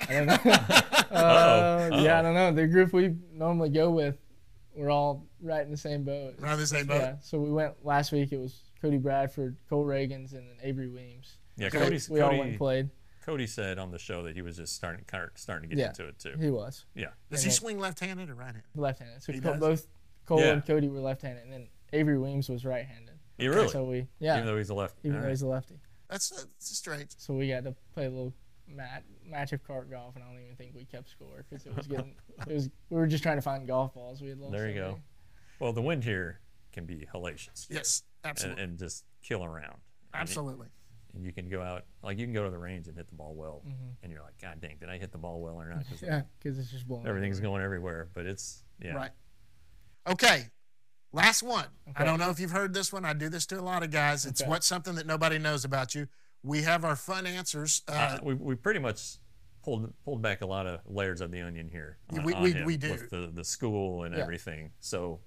[0.00, 0.34] I don't know.
[0.44, 2.02] uh, Uh-oh.
[2.02, 2.52] Yeah, I don't know.
[2.52, 4.16] The group we normally go with,
[4.74, 6.34] we're all right in the same boat.
[6.42, 7.00] Around the same boat.
[7.00, 7.14] Yeah.
[7.22, 8.32] So we went last week.
[8.32, 11.36] It was Cody Bradford, Cole Ragans, and then Avery Weems.
[11.56, 11.68] yeah.
[11.68, 11.78] Okay.
[11.78, 12.90] Cody's, we all went Cody, and played.
[13.24, 15.82] Cody said on the show that he was just starting, kind of starting to get
[15.82, 15.88] Yeah.
[15.88, 16.34] into it too.
[16.38, 18.62] He was Yeah, Does And he then- swing left-handed or right-handed?
[18.76, 19.22] left-handed.
[19.22, 19.60] So He Co- does?
[19.60, 19.86] both
[20.26, 20.52] Cole Yeah.
[20.52, 23.14] and Cody were left-handed, and then Avery Weems was right-handed.
[23.38, 25.30] he really, So we yeah, even though he's a left, even all though right.
[25.30, 25.80] he's a lefty.
[26.08, 27.10] That's, that's strange.
[27.16, 28.32] So we got to play a little
[28.68, 31.76] mat, match of cart golf, and I don't even think we kept score because it
[31.76, 32.14] was getting
[32.48, 34.20] it was we were just trying to find golf balls.
[34.20, 35.00] We had lost There you so go.
[35.60, 36.40] well, the wind here
[36.72, 37.66] can be hellacious.
[37.70, 39.78] Yes, and, absolutely, and just kill around.
[40.14, 40.68] Absolutely.
[41.14, 43.14] and you can go out like you can go to the range and hit the
[43.14, 43.72] ball well, Mhm.
[44.02, 45.88] and you're like, God dang, did I hit the ball well or not?
[45.88, 47.06] 'Cause Yeah, because it's just blowing.
[47.06, 47.58] everything's everywhere.
[47.60, 48.08] going everywhere.
[48.14, 49.10] But it's yeah, Right.
[50.06, 50.50] Okay.
[51.12, 51.66] Last one.
[51.96, 53.04] I don't know if you've heard this one.
[53.04, 54.26] I do this to a lot of guys.
[54.26, 54.50] It's Okay.
[54.50, 56.08] what's something that nobody knows about you.
[56.42, 57.82] We have our fun answers.
[57.88, 59.16] Uh, Uh, we we pretty much
[59.62, 61.98] pulled pulled back a lot of layers of the onion here.
[62.10, 62.90] On- we- we- we do.
[62.92, 64.22] with the the school and Yeah.
[64.22, 64.72] everything.
[64.80, 65.20] So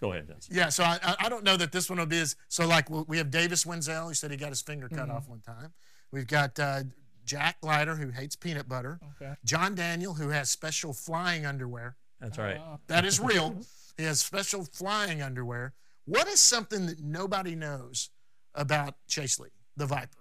[0.00, 0.54] go ahead, Jensen.
[0.54, 2.66] yeah, so I, I- don't know that this one will be as so.
[2.66, 5.10] Like we we have Davis Wendzel, who said he got his finger cut Mm-hmm.
[5.12, 5.72] off one time.
[6.10, 6.84] We've got uh,
[7.24, 9.00] Jack Leiter, who hates peanut butter.
[9.16, 9.34] Okay.
[9.44, 11.96] John Daniel, who has special flying underwear.
[12.20, 12.58] That's right.
[12.58, 13.56] Oh, That is real.
[14.02, 15.74] he has special flying underwear.
[16.04, 18.10] What is something that nobody knows
[18.54, 20.18] about Chase Lee, the Viper?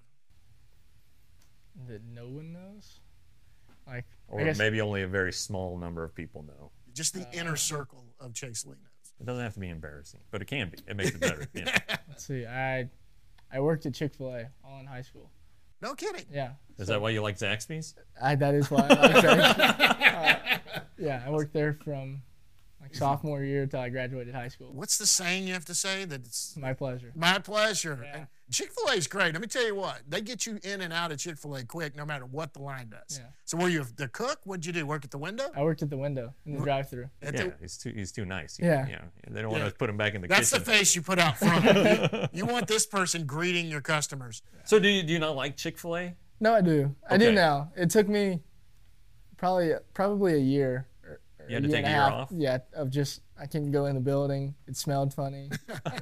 [1.88, 3.00] that no one knows.
[3.88, 6.72] Like Or guess maybe only a very small number of people know.
[6.94, 9.14] Just the inner circle of Chase Lee knows.
[9.20, 10.78] It doesn't have to be embarrassing, but it can be.
[10.88, 11.48] It makes it better.
[11.54, 11.76] Yeah.
[12.08, 12.46] let's see.
[12.46, 12.90] I
[13.52, 15.32] I worked at Chick Fil A all in high school.
[15.82, 16.26] No kidding.
[16.32, 16.52] Yeah.
[16.78, 17.96] Is so that why you like Zaxby's?
[18.22, 18.88] I that is why.
[18.90, 20.58] I like that.
[20.74, 22.22] Uh, yeah, I worked there from like
[22.98, 24.72] sophomore year till I graduated high school.
[24.74, 26.06] What's the saying you have to say?
[26.06, 27.12] That it's My pleasure.
[27.16, 28.00] my pleasure.
[28.04, 28.26] Yeah.
[28.52, 29.32] Chick fil A is great.
[29.34, 31.64] Let me tell you what, they get you in and out of Chick fil A
[31.64, 33.18] quick no matter what the line does.
[33.20, 33.28] Yeah.
[33.46, 34.40] So, were you the cook?
[34.44, 34.86] What'd you do?
[34.86, 35.46] Work at the window?
[35.56, 37.10] I worked at the window in the drive-through.
[37.22, 38.58] At yeah, the- he's too he's too nice.
[38.58, 38.86] He- Yeah.
[38.88, 41.02] you know, they don't want to put him back in the that's the face you
[41.02, 42.30] put out front.
[42.34, 44.42] you want this person greeting your customers.
[44.66, 46.16] so do you do you not like Chick Fil A?
[46.42, 46.94] No, I do.
[47.10, 47.72] I do now.
[47.78, 48.42] It took me
[49.38, 50.88] probably probably a year.
[51.52, 52.30] Or, or You had to year take and a year half, off?
[52.32, 54.56] Yeah, of just I couldn't go in the building.
[54.68, 55.50] It smelled funny,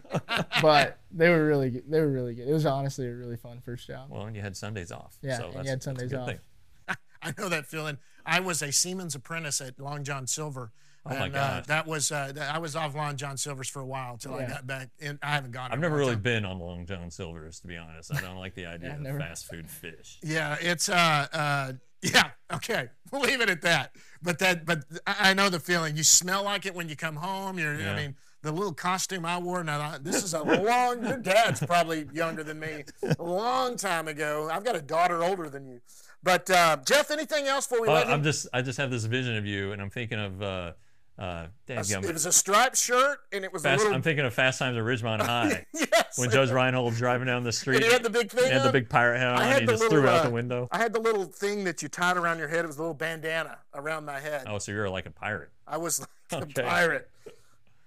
[0.61, 1.83] but they were really good.
[1.89, 2.47] They were really good.
[2.47, 4.09] It was honestly a really fun first job.
[4.09, 5.17] Well, and you had Sundays off.
[5.21, 6.27] Yeah, so and you had Sundays off.
[6.27, 6.39] thing.
[7.21, 7.97] I know that feeling.
[8.25, 10.71] I was a Siemens apprentice at Long John Silver.
[11.05, 13.85] Oh, my and, uh, that was uh, I was off Long John Silver's for a
[13.85, 14.89] while until I got back.
[15.01, 15.67] And I haven't gone.
[15.67, 16.21] in I've never really time.
[16.21, 18.13] been on Long John Silver's, to be honest.
[18.13, 19.19] I don't like the idea Yeah, of never.
[19.19, 20.19] fast food fish.
[20.21, 21.71] Yeah, it's uh uh
[22.01, 22.89] yeah, okay.
[23.11, 23.95] We'll leave it at that.
[24.21, 25.97] But that but I know the feeling.
[25.97, 27.57] You smell like it when you come home.
[27.57, 27.93] You're Yeah.
[27.93, 32.05] I mean, the little costume I wore now this is a long your dad's probably
[32.13, 32.83] younger than me.
[33.17, 34.47] A long time ago.
[34.51, 35.81] I've got a daughter older than you.
[36.21, 38.03] But uh, Jeff, anything else before we Uh?
[38.05, 40.73] I'm just, I just have this vision of you, and I'm thinking of, uh,
[41.19, 42.05] uh, dadgummit.
[42.09, 44.57] it was a striped shirt and it was Fast, a little I'm thinking of Fast
[44.59, 46.17] Times at Ridgemont High yes.
[46.17, 47.75] when Judge Reinhold's driving down the street.
[47.77, 49.41] and he had the big thing he had the big pirate hat on.
[49.41, 50.67] had He just little, threw it out uh, the window.
[50.71, 52.63] I had the little thing that you tied around your head.
[52.63, 54.45] It was a little bandana around my head.
[54.47, 55.49] Oh, so you're like a pirate?
[55.67, 56.09] I was like
[56.43, 56.61] Okay.
[56.61, 57.09] a pirate.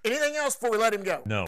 [0.05, 1.21] Anything else before we let him go?
[1.25, 1.47] No.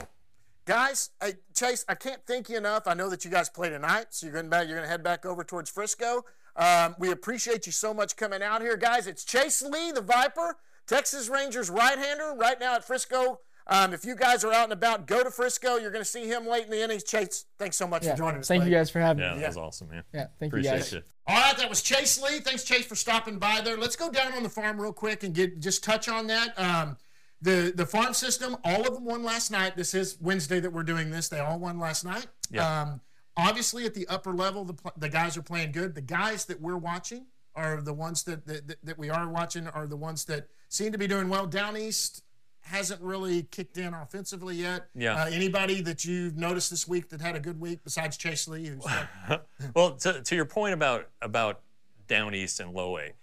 [0.66, 2.88] Guys, I, Chase, I can't thank you enough.
[2.88, 4.68] I know that you guys play tonight, so you're going back.
[4.68, 6.26] You're going to head back over towards Frisco.
[6.56, 9.06] Um, we appreciate you so much coming out here, guys.
[9.08, 10.58] It's Chase Lee, the Viper,
[10.88, 13.40] Texas Rangers right-hander, right now at Frisco.
[13.68, 15.78] Um, if you guys are out and about, go to Frisco.
[15.78, 17.04] You're going to see him late in the innings.
[17.04, 18.12] Chase, thanks so much Yeah.
[18.12, 18.48] for joining us.
[18.48, 18.70] Thank buddy.
[18.72, 19.28] you guys for having me.
[19.28, 19.42] Yeah, me.
[19.42, 20.04] that was awesome, man.
[20.14, 20.94] Yeah, thank you Appreciate guys.
[20.94, 21.02] you.
[21.28, 22.40] All right, that was Chase Lee.
[22.42, 23.76] Thanks, Chase, for stopping by there.
[23.76, 26.58] Let's go down on the farm real quick and get just touch on that.
[26.60, 26.98] Um,
[27.42, 29.76] the the farm system, all of them won last night.
[29.76, 31.28] This is Wednesday that we're doing this.
[31.30, 32.28] They all won last night.
[32.52, 32.82] Yeah.
[32.84, 33.02] Um,
[33.36, 35.96] obviously, at the upper level, the the guys are playing good.
[35.96, 37.26] The guys that we're watching
[37.56, 40.92] are the ones that that, that- that we are watching are the ones that seem
[40.92, 41.46] to be doing well.
[41.48, 42.24] Down east
[42.62, 44.88] hasn't really kicked in offensively yet.
[44.96, 45.24] Yeah.
[45.24, 48.68] Uh, anybody that you've noticed this week that had a good week besides Chase Lee,
[48.68, 48.86] who's
[49.76, 51.62] well, to, to your point about about
[52.08, 53.14] down east and low A,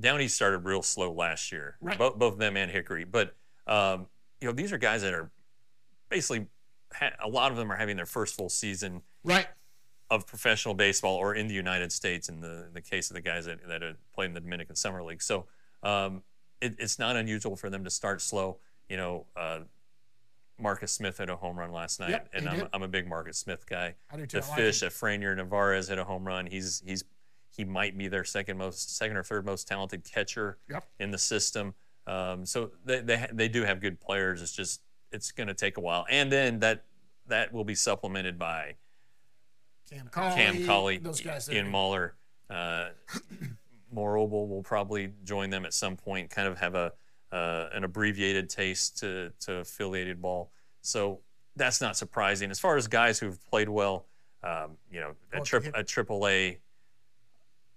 [0.00, 1.76] down east started real slow last year.
[1.80, 1.98] Right.
[1.98, 3.34] Both both them and Hickory, but
[3.66, 4.06] um,
[4.40, 5.30] you know these are guys that are
[6.08, 6.46] basically
[7.22, 9.46] a lot of them are having their first full season right.
[10.10, 13.20] of professional baseball or in the United States in the, in the case of the
[13.20, 13.82] guys that, that
[14.14, 15.20] played in the Dominican Summer League.
[15.20, 15.46] So
[15.82, 16.22] um,
[16.60, 18.58] it, it's not unusual for them to start slow.
[18.88, 19.60] You know, uh,
[20.58, 22.68] Marcus Smith hit a home run last night, Yep, and I'm.
[22.72, 23.94] I'm a big Marcus Smith guy.
[24.10, 24.40] I do too.
[24.40, 26.46] The I like fish at Franier Navarez hit a home run.
[26.46, 27.04] He's he's
[27.50, 30.84] he might be their second most second or third most talented catcher Yep.
[31.00, 31.74] in the system.
[32.06, 34.40] Um, so they, they they do have good players.
[34.40, 34.80] It's just
[35.12, 36.84] it's going to take a while, and then that
[37.26, 38.76] that will be supplemented by
[39.90, 41.00] Cam Cauley, Cam Cauley.
[41.50, 42.14] Ian Moller,
[42.48, 42.90] uh,
[43.96, 46.30] Morobel will probably join them at some point.
[46.30, 46.92] Kind of have a
[47.32, 50.50] uh, an abbreviated taste to to affiliated ball.
[50.82, 51.20] So
[51.56, 52.50] that's not surprising.
[52.50, 54.06] As far as guys who've played well,
[54.44, 56.58] um, you know, at, tri- at AAA,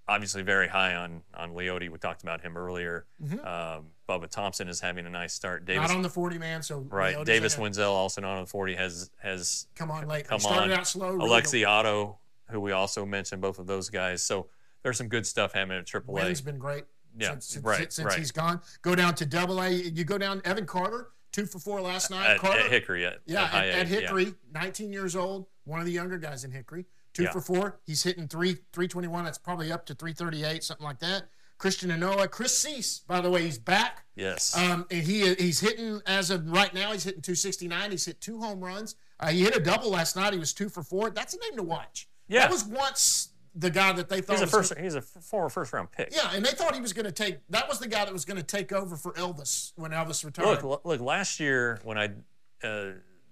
[0.07, 1.89] obviously very high on on Leody.
[1.89, 3.05] We talked about him earlier.
[3.43, 5.65] Um, Bubba Thompson is having a nice start.
[5.65, 5.87] Davis, Mm-hmm.
[5.91, 7.13] not on the 40 man, so right?
[7.15, 7.61] Leody's Davis it.
[7.61, 10.27] Wendzel, also not on the 40, has has Come on late.
[10.27, 10.79] come started on.
[10.79, 11.13] out slow.
[11.13, 12.17] really Alexy Otto,
[12.49, 14.21] who we also mentioned, both of those guys.
[14.23, 14.47] So
[14.83, 16.07] there's some good stuff happening at AAA.
[16.07, 16.85] Winn's been great.
[17.17, 18.17] Yeah, since, since, right, since right.
[18.19, 18.61] he's gone.
[18.81, 19.69] Go down to Double A.
[19.71, 20.41] You go down.
[20.45, 22.29] Evan Carter, two for four last night.
[22.29, 23.05] at, Carter, at Hickory.
[23.05, 23.99] At, yeah, at, at, at yeah.
[24.01, 26.85] Hickory, 19 years old, one of the younger guys in Hickory.
[27.13, 27.31] Two Yeah.
[27.31, 27.79] for four.
[27.85, 29.25] He's hitting three, 321.
[29.25, 31.23] That's probably up to 338, something like that.
[31.57, 34.05] Christian Anoa, Chris Seise, by the way, he's back.
[34.15, 34.55] Yes.
[34.57, 36.93] Um, and he he's hitting as of right now.
[36.93, 37.91] He's hitting 269.
[37.91, 38.95] He's hit two home runs.
[39.19, 40.31] Uh, he hit a double last night.
[40.31, 41.09] He was two for four.
[41.09, 42.07] That's a name to watch.
[42.29, 42.41] Yeah.
[42.41, 44.73] that was once the guy that they thought he's a first.
[44.73, 46.09] gonna- He's a former first round pick.
[46.15, 47.39] yeah, and they thought he was going to take.
[47.49, 50.63] That was the guy that was going to take over for Elvis when Elvis retired.
[50.63, 51.01] Look, look.
[51.01, 52.09] Last year when I
[52.65, 52.91] uh,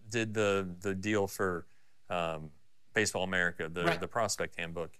[0.09, 1.65] did the the deal for
[2.09, 2.51] um,
[2.93, 3.99] Baseball America, the Right.
[3.99, 4.91] the prospect handbook,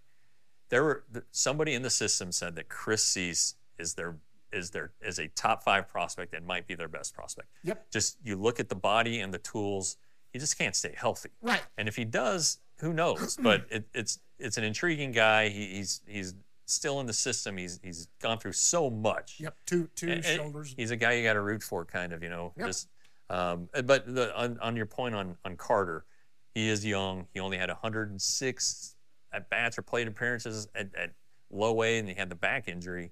[0.70, 4.18] there were somebody in the system said that Chris Seise is their
[4.52, 7.50] is their is a top five prospect and might be their best prospect.
[7.64, 7.90] Yep.
[7.92, 9.98] Just you look at the body and the tools,
[10.32, 11.30] he just can't stay healthy.
[11.42, 11.62] right.
[11.78, 13.38] And if he does, who knows?
[13.42, 15.50] But it, it's it's an intriguing guy.
[15.50, 16.34] He, he's he's
[16.66, 17.58] still in the system.
[17.58, 19.40] He's he's gone through so much.
[19.40, 19.56] Yep.
[19.66, 20.74] Two two And- and shoulders.
[20.78, 22.54] He's a guy you got to root for, kind of, you know.
[22.58, 22.68] Yep.
[22.68, 22.90] Just,
[23.30, 26.06] um, but the, on, on your point on on Carter,
[26.54, 27.28] he is young.
[27.34, 28.96] He only had 106
[29.34, 31.12] at bats or plate appearances at, at
[31.52, 33.12] low A, and he had the back injury.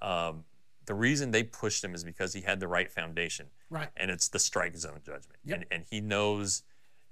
[0.00, 0.44] Um,
[0.84, 3.88] the reason they pushed him is because he had the right foundation Right.
[3.96, 5.38] and it's the strike zone judgment.
[5.44, 5.56] Yep.
[5.56, 6.62] And, and he knows,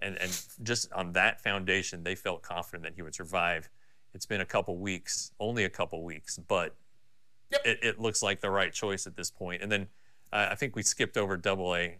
[0.04, 3.68] and, and just on that foundation, they felt confident that he would survive.
[4.12, 6.76] It's been a couple weeks, only a couple weeks, but
[7.50, 7.60] Yep.
[7.66, 9.62] it, it looks like the right choice at this point.
[9.62, 9.86] And then
[10.32, 11.98] uh, I think we skipped over Double A.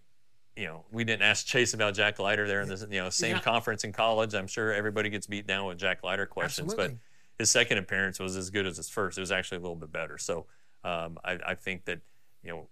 [0.57, 3.37] You know, we didn't ask Chase about Jack Leiter there in this, you know, same
[3.37, 3.41] Yeah.
[3.43, 4.35] conference in college.
[4.35, 6.97] I'm sure everybody gets beat down with Jack Leiter questions, Absolutely.
[6.97, 9.19] but his second appearance was as good as his first.
[9.19, 10.17] It was actually a little bit better.
[10.19, 10.47] So
[10.83, 12.01] um, I, I think that,
[12.43, 12.69] you know,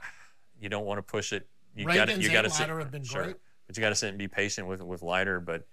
[0.60, 1.46] you don't want to push it.
[1.74, 2.62] you got to you got to and sit.
[2.62, 3.36] Leiter have been sure, great.
[3.66, 5.40] But you got to sit and be patient with with Leiter.
[5.40, 5.66] But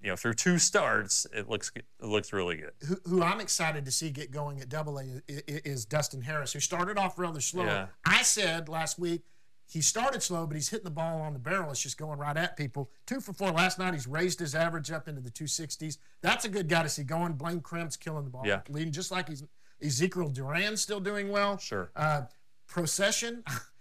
[0.00, 2.72] you know, through two starts, it looks it looks really good.
[2.88, 6.52] who, who I'm excited to see get going at Double A is, is Dustin Harris,
[6.52, 7.64] who started off rather slow.
[7.64, 7.86] Yeah.
[8.04, 9.22] I said last week
[9.68, 11.70] he started slow, but he's hitting the ball on the barrel.
[11.70, 12.90] It's just going right at people.
[13.06, 13.94] Two for four last night.
[13.94, 15.96] He's raised his average up into the 260s.
[16.20, 17.34] That's a good guy to see going.
[17.34, 18.60] Blaine Crim's killing the ball, Yeah.
[18.68, 19.44] leading just like he's
[19.80, 21.56] Ezekiel Duran still doing well.
[21.58, 21.90] Sure.
[21.96, 22.22] Uh,
[22.66, 23.44] procession.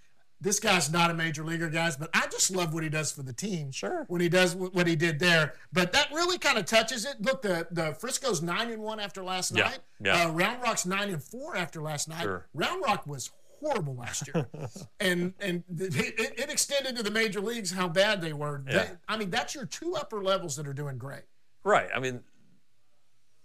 [0.44, 3.22] This guy's not a major leaguer, guys, but I just love what he does for
[3.22, 3.72] the team.
[3.72, 4.06] Sure.
[4.08, 7.22] When he does what he did there, but that really kind of touches it.
[7.22, 9.80] Look, the the Frisco's nine and one after last Yeah, night.
[10.04, 10.26] yeah.
[10.26, 12.24] Uh, Round Rock's nine and four after last night.
[12.24, 12.48] Sure.
[12.56, 13.30] Round Rock was
[13.60, 14.48] horrible last year,
[15.00, 18.64] and and it, it extended to the major leagues how bad they were.
[18.68, 18.78] Yeah.
[18.86, 21.22] They- I mean, that's your two upper levels that are doing great.
[21.64, 21.89] Right.
[21.96, 22.22] I mean,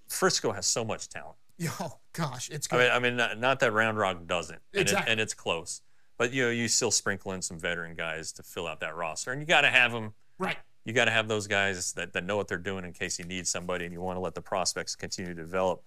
[0.09, 1.36] Frisco has so much talent.
[1.80, 2.90] Oh gosh, it's Good.
[2.90, 5.11] I mean, I mean, not, not that Round Rock doesn't, and, Exactly.
[5.11, 5.82] it, and it's close.
[6.18, 9.32] But you know, you still sprinkle in some veteran guys to fill out that roster,
[9.32, 10.14] and you got to have them.
[10.38, 10.56] right.
[10.84, 13.24] You got to have those guys that, that know what they're doing in case you
[13.24, 15.82] need somebody, and you want to let the prospects continue to develop.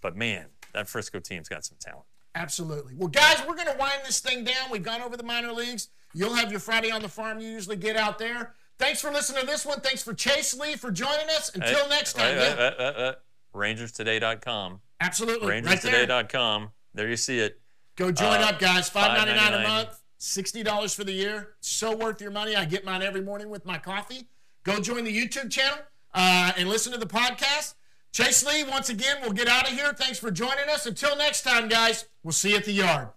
[0.00, 2.04] But man, that Frisco team's got some talent.
[2.36, 2.94] Absolutely.
[2.96, 4.70] Well, guys, we're going to wind this thing down.
[4.70, 5.88] We've gone over the minor leagues.
[6.14, 8.54] You'll have your Friday on the farm you usually get out there.
[8.78, 9.80] Thanks for listening to this one.
[9.80, 11.50] Thanks for Chase Lee for joining us.
[11.54, 12.36] Until next time.
[12.36, 13.14] right, yeah, right, right, right.
[13.54, 14.80] RangersToday.com.
[15.00, 15.48] absolutely.
[15.48, 16.06] Right there.
[16.06, 16.70] RangersToday.com.
[16.94, 17.60] There you see it.
[17.96, 18.88] Go join Uh, up, guys.
[18.88, 19.68] Five ninety nine a $5.99.
[19.68, 21.54] month, sixty dollars for the year.
[21.60, 22.56] So worth your money.
[22.56, 24.28] I get mine every morning with my coffee.
[24.64, 25.78] Go join the YouTube channel
[26.14, 27.74] uh, and listen to the podcast.
[28.12, 29.92] Chase Lee, once again, we'll get out of here.
[29.92, 30.86] Thanks for joining us.
[30.86, 33.08] Until next time, guys, we'll see you at the yard.